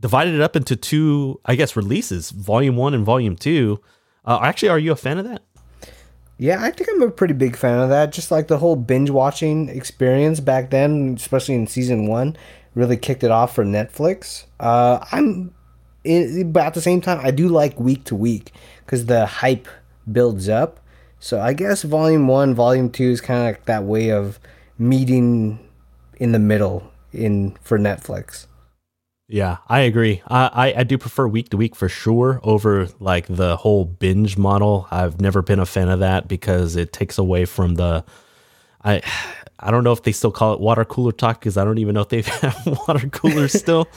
divided 0.00 0.40
up 0.40 0.56
into 0.56 0.76
two, 0.76 1.38
I 1.44 1.56
guess, 1.56 1.76
releases: 1.76 2.30
Volume 2.30 2.76
One 2.76 2.94
and 2.94 3.04
Volume 3.04 3.36
Two. 3.36 3.82
Uh, 4.24 4.38
actually, 4.42 4.70
are 4.70 4.78
you 4.78 4.92
a 4.92 4.96
fan 4.96 5.18
of 5.18 5.28
that? 5.28 5.42
Yeah, 6.38 6.64
I 6.64 6.70
think 6.70 6.88
I'm 6.88 7.02
a 7.02 7.10
pretty 7.10 7.34
big 7.34 7.54
fan 7.54 7.80
of 7.80 7.90
that. 7.90 8.12
Just 8.12 8.30
like 8.30 8.48
the 8.48 8.56
whole 8.56 8.76
binge 8.76 9.10
watching 9.10 9.68
experience 9.68 10.40
back 10.40 10.70
then, 10.70 11.16
especially 11.18 11.54
in 11.54 11.66
season 11.66 12.06
one, 12.06 12.34
really 12.74 12.96
kicked 12.96 13.24
it 13.24 13.30
off 13.30 13.54
for 13.54 13.62
Netflix. 13.62 14.46
Uh, 14.58 15.04
I'm, 15.12 15.52
in, 16.04 16.52
but 16.52 16.64
at 16.64 16.74
the 16.74 16.80
same 16.80 17.00
time, 17.00 17.20
I 17.22 17.30
do 17.30 17.48
like 17.48 17.78
week 17.78 18.04
to 18.04 18.16
week 18.16 18.52
because 18.84 19.06
the 19.06 19.26
hype 19.26 19.68
builds 20.10 20.48
up. 20.48 20.80
So 21.18 21.40
I 21.40 21.52
guess 21.52 21.82
volume 21.82 22.28
one, 22.28 22.54
volume 22.54 22.90
two 22.90 23.10
is 23.10 23.20
kind 23.20 23.40
of 23.40 23.46
like 23.46 23.64
that 23.66 23.84
way 23.84 24.10
of 24.10 24.38
meeting 24.78 25.58
in 26.16 26.32
the 26.32 26.38
middle 26.38 26.90
in 27.12 27.56
for 27.62 27.78
Netflix. 27.78 28.46
Yeah, 29.28 29.58
I 29.68 29.80
agree. 29.80 30.22
I, 30.26 30.50
I, 30.52 30.80
I 30.80 30.82
do 30.82 30.98
prefer 30.98 31.28
week 31.28 31.50
to 31.50 31.56
week 31.56 31.76
for 31.76 31.88
sure 31.88 32.40
over 32.42 32.88
like 32.98 33.26
the 33.28 33.56
whole 33.56 33.84
binge 33.84 34.36
model. 34.36 34.88
I've 34.90 35.20
never 35.20 35.40
been 35.40 35.60
a 35.60 35.66
fan 35.66 35.88
of 35.88 36.00
that 36.00 36.26
because 36.26 36.74
it 36.74 36.92
takes 36.92 37.16
away 37.16 37.44
from 37.44 37.76
the. 37.76 38.04
I 38.82 39.02
I 39.60 39.70
don't 39.70 39.84
know 39.84 39.92
if 39.92 40.02
they 40.02 40.12
still 40.12 40.32
call 40.32 40.54
it 40.54 40.60
water 40.60 40.84
cooler 40.84 41.12
talk 41.12 41.40
because 41.40 41.56
I 41.56 41.64
don't 41.64 41.78
even 41.78 41.94
know 41.94 42.00
if 42.02 42.08
they 42.08 42.22
have 42.40 42.66
water 42.88 43.08
coolers 43.08 43.52
still. 43.52 43.88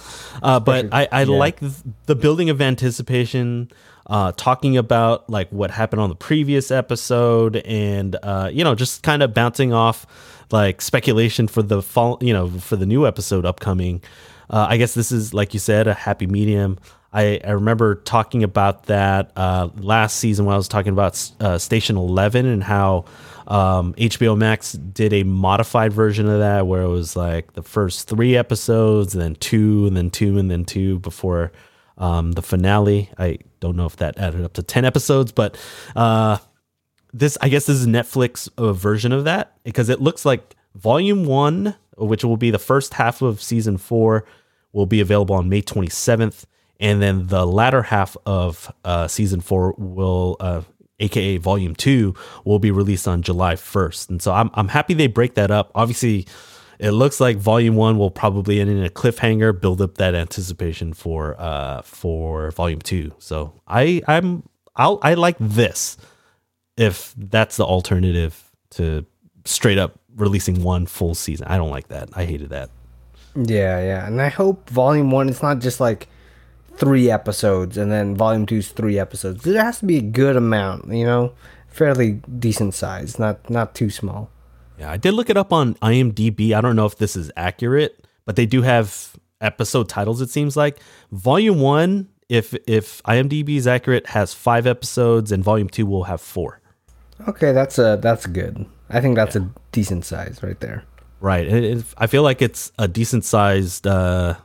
Uh, 0.42 0.60
but 0.60 0.90
I, 0.92 1.08
I 1.12 1.24
like 1.24 1.60
the 2.06 2.16
building 2.16 2.50
of 2.50 2.62
anticipation, 2.62 3.72
uh, 4.08 4.34
talking 4.36 4.78
about 4.78 5.30
like 5.30 5.50
what 5.50 5.72
happened 5.72 6.02
on 6.02 6.10
the 6.10 6.16
previous 6.16 6.70
episode, 6.70 7.58
and 7.58 8.16
uh, 8.22 8.50
you 8.52 8.64
know 8.64 8.76
just 8.76 9.04
kind 9.04 9.24
of 9.24 9.34
bouncing 9.34 9.74
off 9.74 10.06
like 10.52 10.82
speculation 10.82 11.48
for 11.48 11.62
the 11.64 11.82
fall, 11.82 12.18
you 12.22 12.34
know, 12.34 12.50
for 12.50 12.76
the 12.76 12.86
new 12.86 13.08
episode 13.08 13.46
upcoming. 13.46 14.02
Uh, 14.50 14.68
I 14.70 14.78
guess 14.78 14.94
this 14.94 15.12
is, 15.12 15.34
like 15.34 15.54
you 15.54 15.60
said, 15.60 15.88
a 15.88 15.94
happy 15.94 16.28
medium. 16.28 16.78
I, 17.12 17.40
I 17.44 17.52
remember 17.52 17.96
talking 17.96 18.44
about 18.44 18.86
that 18.88 19.32
uh, 19.36 19.70
last 19.78 20.18
season 20.18 20.46
when 20.46 20.54
I 20.54 20.58
was 20.58 20.68
talking 20.68 20.94
about 20.94 21.32
uh, 21.40 21.58
Station 21.58 21.96
11 21.98 22.46
and 22.46 22.64
how 22.64 23.06
um, 23.48 23.94
HBO 23.96 24.38
Max 24.38 24.74
did 24.74 25.14
a 25.14 25.24
modified 25.24 25.94
version 25.94 26.28
of 26.28 26.40
that 26.40 26.68
where 26.68 26.82
it 26.84 26.88
was 26.90 27.16
like 27.16 27.54
the 27.54 27.64
first 27.64 28.08
three 28.08 28.36
episodes, 28.36 29.14
then 29.14 29.36
two, 29.36 29.88
and 29.88 29.98
then 29.98 30.10
two, 30.10 30.38
and 30.38 30.50
then 30.50 30.66
two 30.66 31.00
before 31.00 31.52
um, 31.98 32.34
the 32.34 32.42
finale. 32.42 33.10
I 33.18 33.40
don't 33.60 33.76
know 33.76 33.86
if 33.86 33.98
that 33.98 34.18
added 34.18 34.44
up 34.44 34.54
to 34.54 34.64
10 34.64 34.86
episodes, 34.86 35.32
but 35.32 35.58
uh, 35.96 36.38
this 37.14 37.38
I 37.42 37.50
guess 37.50 37.66
this 37.66 37.78
is 37.78 37.88
Netflix 37.88 38.50
uh, 38.58 38.74
version 38.74 39.12
of 39.12 39.26
that 39.26 39.54
because 39.64 39.90
it 39.90 40.02
looks 40.02 40.26
like 40.26 40.56
volume 40.76 41.26
one, 41.26 41.76
which 41.98 42.24
will 42.24 42.38
be 42.38 42.52
the 42.52 42.60
first 42.60 42.96
half 42.96 43.22
of 43.22 43.42
season 43.42 43.78
four, 43.78 44.26
will 44.72 44.88
be 44.88 45.00
available 45.00 45.36
on 45.36 45.50
May 45.50 45.62
27th, 45.62 46.46
and 46.80 47.02
then 47.02 47.28
the 47.28 47.46
latter 47.46 47.84
half 47.84 48.18
of 48.26 48.74
uh, 48.84 49.08
season 49.08 49.40
four 49.42 49.76
will, 49.78 50.36
uh, 50.40 50.62
aka 51.00 51.38
volume 51.38 51.76
two, 51.76 52.14
will 52.46 52.60
be 52.60 52.72
released 52.72 53.08
on 53.08 53.22
July 53.22 53.56
1st. 53.56 54.10
And 54.10 54.22
so 54.22 54.34
I'm 54.34 54.50
I'm 54.54 54.70
happy 54.70 54.94
they 54.94 55.08
break 55.08 55.36
that 55.36 55.52
up. 55.52 55.72
Obviously. 55.76 56.28
It 56.80 56.92
looks 56.92 57.22
like 57.22 57.38
Volume 57.38 57.76
One 57.76 57.98
will 57.98 58.12
probably 58.12 58.60
end 58.60 58.70
in 58.70 58.84
a 58.84 58.90
cliffhanger, 58.90 59.58
build 59.62 59.80
up 59.82 60.00
that 60.00 60.16
anticipation 60.16 60.92
for 60.92 61.40
uh 61.40 61.82
for 61.84 62.52
Volume 62.52 62.82
Two. 62.82 63.14
So 63.20 63.54
I 63.68 64.02
I'm 64.08 64.44
I'll 64.76 65.00
I 65.02 65.14
like 65.14 65.38
this 65.40 65.98
if 66.76 67.14
that's 67.16 67.58
the 67.58 67.64
alternative 67.64 68.52
to 68.72 69.06
straight 69.46 69.78
up 69.78 70.00
releasing 70.16 70.64
one 70.64 70.86
full 70.86 71.16
season. 71.16 71.48
I 71.48 71.58
don't 71.58 71.70
like 71.70 71.90
that. 71.90 72.10
I 72.14 72.26
hated 72.26 72.50
that. 72.50 72.70
Yeah, 73.36 73.80
yeah. 73.82 74.08
And 74.08 74.22
I 74.22 74.30
hope 74.30 74.70
volume 74.70 75.12
one 75.12 75.30
it's 75.30 75.42
not 75.42 75.60
just 75.60 75.80
like 75.80 76.08
three 76.76 77.10
episodes 77.10 77.78
and 77.78 77.92
then 77.92 78.16
volume 78.16 78.46
two's 78.46 78.70
three 78.70 79.00
episodes. 79.00 79.44
There 79.44 79.64
has 79.64 79.80
to 79.80 79.86
be 79.86 79.98
a 79.98 80.02
good 80.02 80.36
amount, 80.36 80.94
you 80.94 81.06
know? 81.06 81.34
Fairly 81.68 82.22
decent 82.40 82.76
size, 82.76 83.18
not 83.18 83.50
not 83.50 83.74
too 83.74 83.90
small. 83.90 84.30
Yeah, 84.78 84.92
I 84.92 84.98
did 84.98 85.14
look 85.14 85.30
it 85.30 85.38
up 85.38 85.52
on 85.52 85.74
IMDb. 85.76 86.54
I 86.54 86.62
don't 86.62 86.76
know 86.76 86.86
if 86.86 86.98
this 86.98 87.16
is 87.16 87.32
accurate, 87.36 88.08
but 88.26 88.36
they 88.36 88.46
do 88.46 88.62
have 88.62 89.16
episode 89.42 89.90
titles 89.90 90.22
it 90.22 90.30
seems 90.30 90.56
like. 90.56 90.80
Volume 91.12 91.60
1, 91.60 92.08
if 92.30 92.54
if 92.68 93.02
IMDb 93.04 93.58
is 93.58 93.66
accurate, 93.66 94.08
has 94.08 94.34
5 94.34 94.68
episodes 94.68 95.32
and 95.32 95.44
volume 95.44 95.68
2 95.68 95.86
will 95.86 96.04
have 96.04 96.22
4. 96.22 96.62
Okay, 97.28 97.52
that's 97.52 97.80
a 97.80 97.98
that's 98.02 98.28
good. 98.28 98.66
I 98.90 99.02
think 99.02 99.16
that's 99.16 99.36
a 99.36 99.50
decent 99.72 100.06
size 100.06 100.42
right 100.44 100.60
there. 100.60 100.84
Right. 101.20 101.48
And 101.48 101.66
it, 101.66 101.86
I 101.98 102.08
feel 102.08 102.22
like 102.22 102.42
it's 102.42 102.72
a 102.78 102.88
decent 102.88 103.24
sized, 103.24 103.88
uh, 103.88 104.36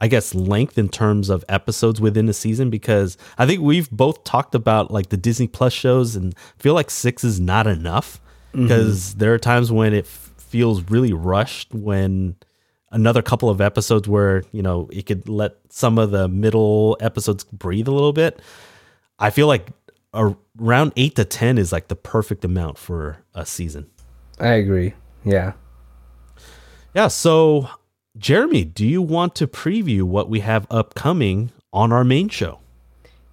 I 0.00 0.08
guess, 0.08 0.34
length 0.34 0.78
in 0.78 0.88
terms 0.88 1.28
of 1.28 1.44
episodes 1.48 2.00
within 2.00 2.28
a 2.28 2.32
season 2.32 2.70
because 2.70 3.18
I 3.36 3.46
think 3.46 3.60
we've 3.60 3.90
both 3.90 4.24
talked 4.24 4.54
about 4.54 4.90
like 4.90 5.10
the 5.10 5.16
Disney 5.16 5.46
Plus 5.46 5.72
shows 5.72 6.16
and 6.16 6.34
feel 6.58 6.74
like 6.74 6.90
six 6.90 7.22
is 7.22 7.38
not 7.38 7.66
enough 7.66 8.20
mm-hmm. 8.52 8.62
because 8.62 9.14
there 9.16 9.34
are 9.34 9.38
times 9.38 9.70
when 9.70 9.92
it 9.92 10.06
f- 10.06 10.32
feels 10.38 10.82
really 10.90 11.12
rushed 11.12 11.74
when 11.74 12.36
another 12.90 13.20
couple 13.22 13.50
of 13.50 13.60
episodes 13.60 14.08
where, 14.08 14.42
you 14.52 14.62
know, 14.62 14.88
it 14.90 15.06
could 15.06 15.28
let 15.28 15.56
some 15.68 15.98
of 15.98 16.10
the 16.10 16.28
middle 16.28 16.96
episodes 17.00 17.44
breathe 17.44 17.86
a 17.86 17.92
little 17.92 18.12
bit. 18.12 18.40
I 19.18 19.30
feel 19.30 19.46
like 19.46 19.68
around 20.14 20.92
eight 20.96 21.14
to 21.16 21.24
10 21.24 21.58
is 21.58 21.72
like 21.72 21.88
the 21.88 21.96
perfect 21.96 22.44
amount 22.44 22.78
for 22.78 23.18
a 23.34 23.44
season. 23.46 23.88
I 24.38 24.54
agree. 24.54 24.94
Yeah. 25.24 25.52
Yeah. 26.94 27.08
So, 27.08 27.68
Jeremy, 28.20 28.64
do 28.64 28.86
you 28.86 29.00
want 29.00 29.34
to 29.36 29.46
preview 29.46 30.02
what 30.02 30.28
we 30.28 30.40
have 30.40 30.66
upcoming 30.70 31.52
on 31.72 31.90
our 31.90 32.04
main 32.04 32.28
show? 32.28 32.58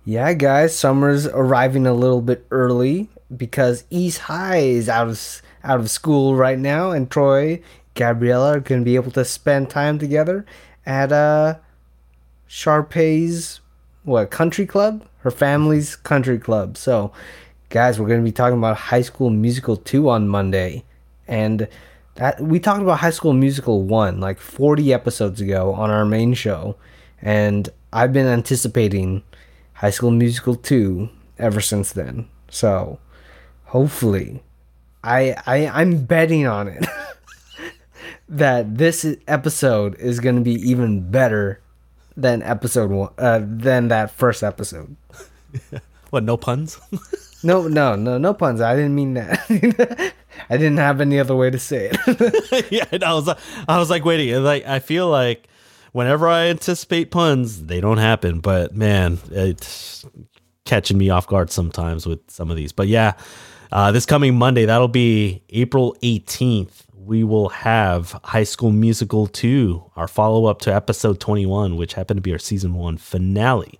Yeah, 0.06 0.32
guys, 0.32 0.80
summer's 0.80 1.28
arriving 1.28 1.86
a 1.86 1.94
little 1.94 2.22
bit 2.22 2.46
early 2.52 3.10
because 3.36 3.84
East 3.90 4.20
High 4.20 4.60
is 4.60 4.88
out 4.88 5.10
of 5.10 5.42
out 5.62 5.82
of 5.82 5.90
school 5.90 6.36
right 6.36 6.58
now, 6.58 6.92
and 6.92 7.12
Troy, 7.12 7.62
Gabriella 7.96 8.54
are 8.54 8.60
going 8.62 8.80
to 8.80 8.86
be 8.86 8.96
able 8.96 9.12
to 9.12 9.26
spend 9.26 9.70
time 9.70 10.00
together 10.00 10.46
at 10.86 11.12
uh 11.12 11.56
Sharpay's 12.48 13.60
what 14.06 14.32
country 14.32 14.66
club, 14.66 15.06
her 15.18 15.32
family's 15.32 15.98
country 15.98 16.40
club. 16.40 16.78
So, 16.78 17.12
guys, 17.68 18.00
we're 18.00 18.08
going 18.08 18.22
to 18.22 18.24
be 18.24 18.32
talking 18.32 18.58
about 18.58 18.78
High 18.78 19.02
School 19.02 19.32
Musical 19.32 19.76
two 19.76 20.08
on 20.08 20.30
Monday, 20.30 20.86
and 21.28 21.68
that 22.18 22.42
we 22.42 22.60
talked 22.60 22.82
about 22.82 23.00
High 23.00 23.10
School 23.12 23.34
Musical 23.34 23.84
one 23.84 24.20
like 24.20 24.40
forty 24.40 24.94
episodes 24.94 25.42
ago 25.42 25.74
on 25.74 25.90
our 25.90 26.06
main 26.06 26.34
show, 26.34 26.76
and 27.22 27.70
I've 27.94 28.14
been 28.14 28.28
anticipating 28.28 29.24
High 29.74 29.92
School 29.92 30.12
Musical 30.12 30.56
2 30.56 31.10
ever 31.40 31.62
since 31.62 31.94
then. 31.94 32.28
So 32.50 33.00
hopefully 33.66 34.44
I 35.04 35.36
I 35.46 35.68
I'm 35.68 36.06
betting 36.06 36.46
on 36.46 36.68
it 36.68 36.86
that 38.30 38.78
this 38.78 39.06
episode 39.28 39.96
is 40.00 40.20
going 40.20 40.36
to 40.36 40.42
be 40.42 40.56
even 40.56 41.10
better 41.10 41.62
than 42.16 42.42
episode 42.42 42.92
1 42.92 43.10
uh, 43.18 43.42
than 43.44 43.88
that 43.90 44.12
first 44.12 44.44
episode. 44.44 44.96
What, 46.10 46.24
no 46.24 46.38
puns? 46.38 46.80
No, 47.44 47.68
no, 47.68 47.96
no, 47.96 48.18
no 48.18 48.34
puns. 48.34 48.62
I 48.62 48.76
didn't 48.76 48.96
mean 48.96 49.14
that. 49.14 50.14
I 50.50 50.58
didn't 50.58 50.78
have 50.78 51.02
any 51.02 51.20
other 51.20 51.36
way 51.36 51.50
to 51.50 51.60
say 51.60 51.92
it. 51.92 52.68
yeah, 52.72 52.86
I 53.06 53.14
was 53.14 53.30
I 53.68 53.78
was 53.78 53.90
like 53.90 54.06
waiting. 54.06 54.44
Like 54.44 54.66
I 54.66 54.80
feel 54.80 55.08
like 55.08 55.48
whenever 55.92 56.28
I 56.28 56.48
anticipate 56.48 57.12
puns, 57.12 57.66
they 57.66 57.82
don't 57.82 57.98
happen. 57.98 58.40
But 58.40 58.76
man, 58.76 59.20
it's 59.32 60.06
catching 60.66 60.98
me 60.98 61.10
off 61.10 61.28
guard 61.28 61.52
sometimes 61.52 62.06
with 62.06 62.20
some 62.30 62.50
of 62.52 62.58
these. 62.58 62.72
But 62.72 62.88
yeah, 62.88 63.14
uh, 63.72 63.92
this 63.92 64.06
coming 64.06 64.36
Monday, 64.38 64.66
that'll 64.66 64.88
be 64.88 65.44
April 65.50 65.96
18th. 66.04 66.84
We 66.94 67.24
will 67.24 67.50
have 67.50 68.20
High 68.26 68.44
School 68.44 68.72
Musical 68.72 69.28
2, 69.28 69.92
our 69.96 70.10
follow 70.10 70.46
up 70.46 70.60
to 70.62 70.74
episode 70.76 71.22
21, 71.22 71.78
which 71.78 71.94
happened 71.94 72.18
to 72.18 72.22
be 72.22 72.34
our 72.34 72.40
season 72.40 72.74
one 72.74 72.98
finale. 72.98 73.80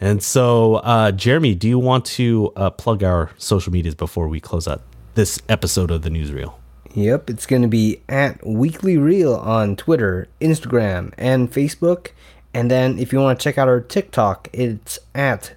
And 0.00 0.22
so, 0.22 0.76
uh, 0.76 1.12
Jeremy, 1.12 1.54
do 1.54 1.68
you 1.68 1.78
want 1.78 2.04
to 2.06 2.52
uh, 2.56 2.70
plug 2.70 3.02
our 3.02 3.30
social 3.38 3.72
medias 3.72 3.94
before 3.94 4.28
we 4.28 4.40
close 4.40 4.68
out 4.68 4.82
this 5.14 5.40
episode 5.48 5.90
of 5.90 6.02
the 6.02 6.10
Newsreel? 6.10 6.54
Yep, 6.94 7.30
it's 7.30 7.46
going 7.46 7.62
to 7.62 7.68
be 7.68 8.00
at 8.08 8.46
Weekly 8.46 8.96
Reel 8.96 9.34
on 9.34 9.76
Twitter, 9.76 10.28
Instagram, 10.40 11.12
and 11.18 11.50
Facebook. 11.50 12.08
And 12.54 12.70
then 12.70 12.98
if 12.98 13.12
you 13.12 13.20
want 13.20 13.38
to 13.38 13.44
check 13.44 13.58
out 13.58 13.68
our 13.68 13.80
TikTok, 13.80 14.48
it's 14.52 14.98
at 15.14 15.54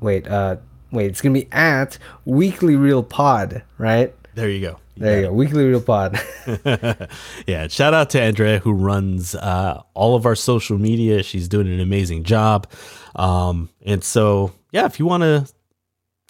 wait, 0.00 0.26
uh 0.26 0.56
wait, 0.90 1.06
it's 1.06 1.20
going 1.20 1.34
to 1.34 1.40
be 1.40 1.48
at 1.52 1.98
Weekly 2.24 2.76
Reel 2.76 3.02
Pod, 3.02 3.62
right? 3.76 4.14
There 4.34 4.48
you 4.48 4.60
go. 4.60 4.78
There 4.96 5.20
you 5.20 5.26
go. 5.26 5.32
Weekly 5.32 5.64
Reel 5.64 5.80
Pod. 5.80 6.18
yeah. 7.46 7.68
Shout 7.68 7.94
out 7.94 8.10
to 8.10 8.20
Andrea 8.20 8.60
who 8.60 8.72
runs 8.72 9.34
uh, 9.34 9.82
all 9.94 10.14
of 10.14 10.24
our 10.24 10.36
social 10.36 10.78
media. 10.78 11.22
She's 11.22 11.48
doing 11.48 11.66
an 11.66 11.80
amazing 11.80 12.24
job. 12.24 12.66
Um, 13.14 13.68
and 13.84 14.02
so, 14.02 14.52
yeah, 14.72 14.86
if 14.86 14.98
you 14.98 15.06
want 15.06 15.22
to, 15.22 15.46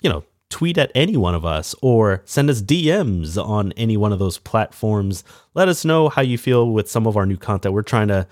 you 0.02 0.10
know, 0.10 0.24
tweet 0.50 0.78
at 0.78 0.92
any 0.94 1.16
one 1.16 1.34
of 1.34 1.44
us 1.44 1.74
or 1.82 2.22
send 2.24 2.48
us 2.50 2.62
DMs 2.62 3.42
on 3.42 3.72
any 3.72 3.96
one 3.96 4.12
of 4.12 4.18
those 4.18 4.38
platforms, 4.38 5.24
let 5.54 5.68
us 5.68 5.84
know 5.84 6.08
how 6.08 6.22
you 6.22 6.38
feel 6.38 6.70
with 6.70 6.90
some 6.90 7.06
of 7.06 7.16
our 7.16 7.26
new 7.26 7.36
content. 7.36 7.74
We're 7.74 7.82
trying 7.82 8.08
to 8.08 8.26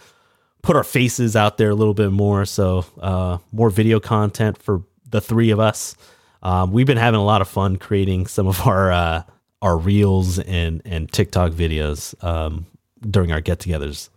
put 0.63 0.77
our 0.77 0.85
faces 0.85 1.35
out 1.35 1.59
there 1.59 1.71
a 1.71 1.75
little 1.75 1.95
bit 1.95 2.13
more. 2.13 2.45
So, 2.45 2.85
uh, 3.01 3.39
more 3.51 3.71
video 3.71 4.01
content 4.01 4.59
for 4.63 4.83
the 5.09 5.21
three 5.21 5.51
of 5.51 5.61
us. 5.61 5.97
Um, 6.43 6.73
we've 6.73 6.87
been 6.87 6.97
having 6.97 7.21
a 7.21 7.25
lot 7.25 7.41
of 7.41 7.49
fun 7.49 7.77
creating 7.77 8.27
some 8.27 8.47
of 8.47 8.67
our 8.67 8.91
uh, 8.91 9.23
our 9.61 9.79
reels 9.79 10.39
and 10.41 10.83
and 10.85 11.11
TikTok 11.11 11.53
videos 11.53 12.23
um, 12.25 12.67
during 13.09 13.33
our 13.33 13.41
get-togethers. 13.41 14.09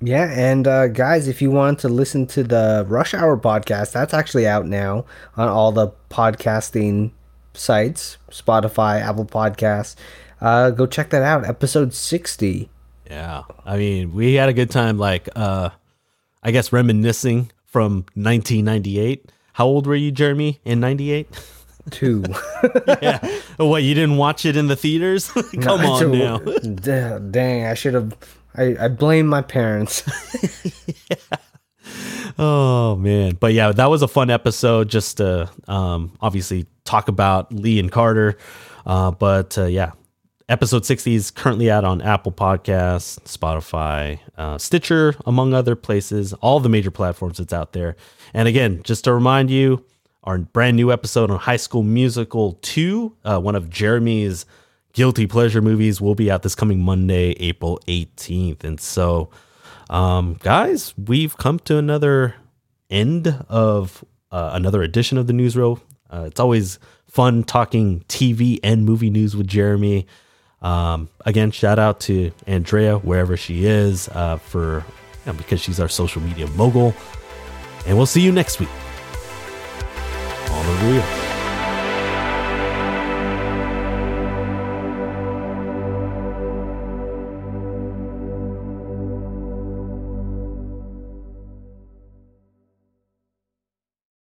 Yeah, 0.00 0.30
and 0.30 0.66
uh, 0.66 0.88
guys, 0.88 1.26
if 1.26 1.42
you 1.42 1.50
want 1.50 1.80
to 1.80 1.88
listen 1.88 2.26
to 2.28 2.44
the 2.44 2.84
Rush 2.88 3.14
Hour 3.14 3.36
podcast, 3.36 3.92
that's 3.92 4.14
actually 4.14 4.46
out 4.46 4.66
now 4.66 5.04
on 5.36 5.48
all 5.48 5.72
the 5.72 5.88
podcasting 6.08 7.10
sites, 7.54 8.16
Spotify, 8.30 9.00
Apple 9.00 9.24
Podcasts. 9.24 9.96
Uh, 10.40 10.70
go 10.70 10.86
check 10.86 11.10
that 11.10 11.22
out. 11.22 11.46
Episode 11.46 11.92
sixty. 11.92 12.70
Yeah, 13.10 13.42
I 13.64 13.76
mean, 13.76 14.12
we 14.12 14.34
had 14.34 14.48
a 14.48 14.52
good 14.52 14.70
time. 14.70 14.98
Like, 14.98 15.28
uh, 15.34 15.70
I 16.42 16.52
guess 16.52 16.72
reminiscing 16.72 17.50
from 17.64 18.04
1998. 18.14 19.32
How 19.54 19.66
old 19.66 19.86
were 19.86 19.96
you, 19.96 20.12
Jeremy, 20.12 20.60
in 20.64 20.78
'98? 20.78 21.26
two. 21.90 22.24
yeah. 23.02 23.18
What 23.56 23.82
you 23.82 23.94
didn't 23.94 24.16
watch 24.16 24.44
it 24.44 24.56
in 24.56 24.66
the 24.68 24.76
theaters? 24.76 25.30
Come 25.60 25.82
no, 25.82 25.92
on 25.92 26.12
now. 26.12 26.38
dang, 27.18 27.66
I 27.66 27.74
should 27.74 27.94
have. 27.94 28.14
I, 28.58 28.76
I 28.84 28.88
blame 28.88 29.26
my 29.26 29.42
parents. 29.42 30.02
yeah. 31.10 31.16
Oh 32.40 32.94
man, 32.94 33.34
but 33.34 33.52
yeah, 33.52 33.72
that 33.72 33.86
was 33.86 34.02
a 34.02 34.06
fun 34.06 34.30
episode. 34.30 34.88
Just 34.88 35.16
to 35.16 35.50
um, 35.66 36.12
obviously 36.20 36.66
talk 36.84 37.08
about 37.08 37.52
Lee 37.52 37.80
and 37.80 37.90
Carter. 37.90 38.36
Uh, 38.86 39.10
but 39.10 39.58
uh, 39.58 39.64
yeah, 39.64 39.92
episode 40.48 40.86
60 40.86 41.14
is 41.14 41.30
currently 41.32 41.68
out 41.68 41.84
on 41.84 42.00
Apple 42.00 42.30
Podcasts, 42.30 43.18
Spotify, 43.24 44.20
uh, 44.36 44.56
Stitcher, 44.56 45.16
among 45.26 45.52
other 45.52 45.74
places, 45.74 46.32
all 46.34 46.60
the 46.60 46.68
major 46.68 46.92
platforms 46.92 47.38
that's 47.38 47.52
out 47.52 47.72
there. 47.72 47.96
And 48.32 48.46
again, 48.46 48.82
just 48.84 49.04
to 49.04 49.12
remind 49.12 49.50
you, 49.50 49.84
our 50.22 50.38
brand 50.38 50.76
new 50.76 50.92
episode 50.92 51.30
on 51.30 51.38
High 51.38 51.56
School 51.56 51.82
Musical 51.82 52.58
2, 52.62 53.16
uh, 53.24 53.40
one 53.40 53.56
of 53.56 53.68
Jeremy's 53.68 54.46
guilty 54.92 55.26
pleasure 55.26 55.62
movies, 55.62 56.00
will 56.00 56.14
be 56.14 56.30
out 56.30 56.42
this 56.42 56.54
coming 56.54 56.80
Monday, 56.80 57.30
April 57.32 57.80
18th. 57.86 58.64
And 58.64 58.80
so, 58.80 59.30
um, 59.90 60.34
guys, 60.40 60.94
we've 60.96 61.36
come 61.36 61.58
to 61.60 61.76
another 61.78 62.34
end 62.90 63.44
of 63.48 64.04
uh, 64.30 64.50
another 64.52 64.82
edition 64.82 65.18
of 65.18 65.26
the 65.26 65.32
Newsreel. 65.32 65.80
Uh, 66.10 66.24
it's 66.26 66.40
always 66.40 66.78
fun 67.06 67.42
talking 67.44 68.00
TV 68.08 68.58
and 68.62 68.84
movie 68.84 69.10
news 69.10 69.36
with 69.36 69.46
Jeremy. 69.46 70.06
Um, 70.60 71.08
again, 71.24 71.50
shout 71.50 71.78
out 71.78 72.00
to 72.00 72.32
Andrea 72.46 72.98
wherever 72.98 73.36
she 73.36 73.64
is 73.64 74.08
uh, 74.08 74.38
for 74.38 74.84
you 75.24 75.32
know, 75.32 75.38
because 75.38 75.60
she's 75.60 75.80
our 75.80 75.88
social 75.88 76.20
media 76.22 76.46
mogul. 76.48 76.94
And 77.86 77.96
we'll 77.96 78.06
see 78.06 78.20
you 78.20 78.32
next 78.32 78.60
week 78.60 78.68
on 80.50 80.66
the 80.66 80.92
reel. 80.92 81.37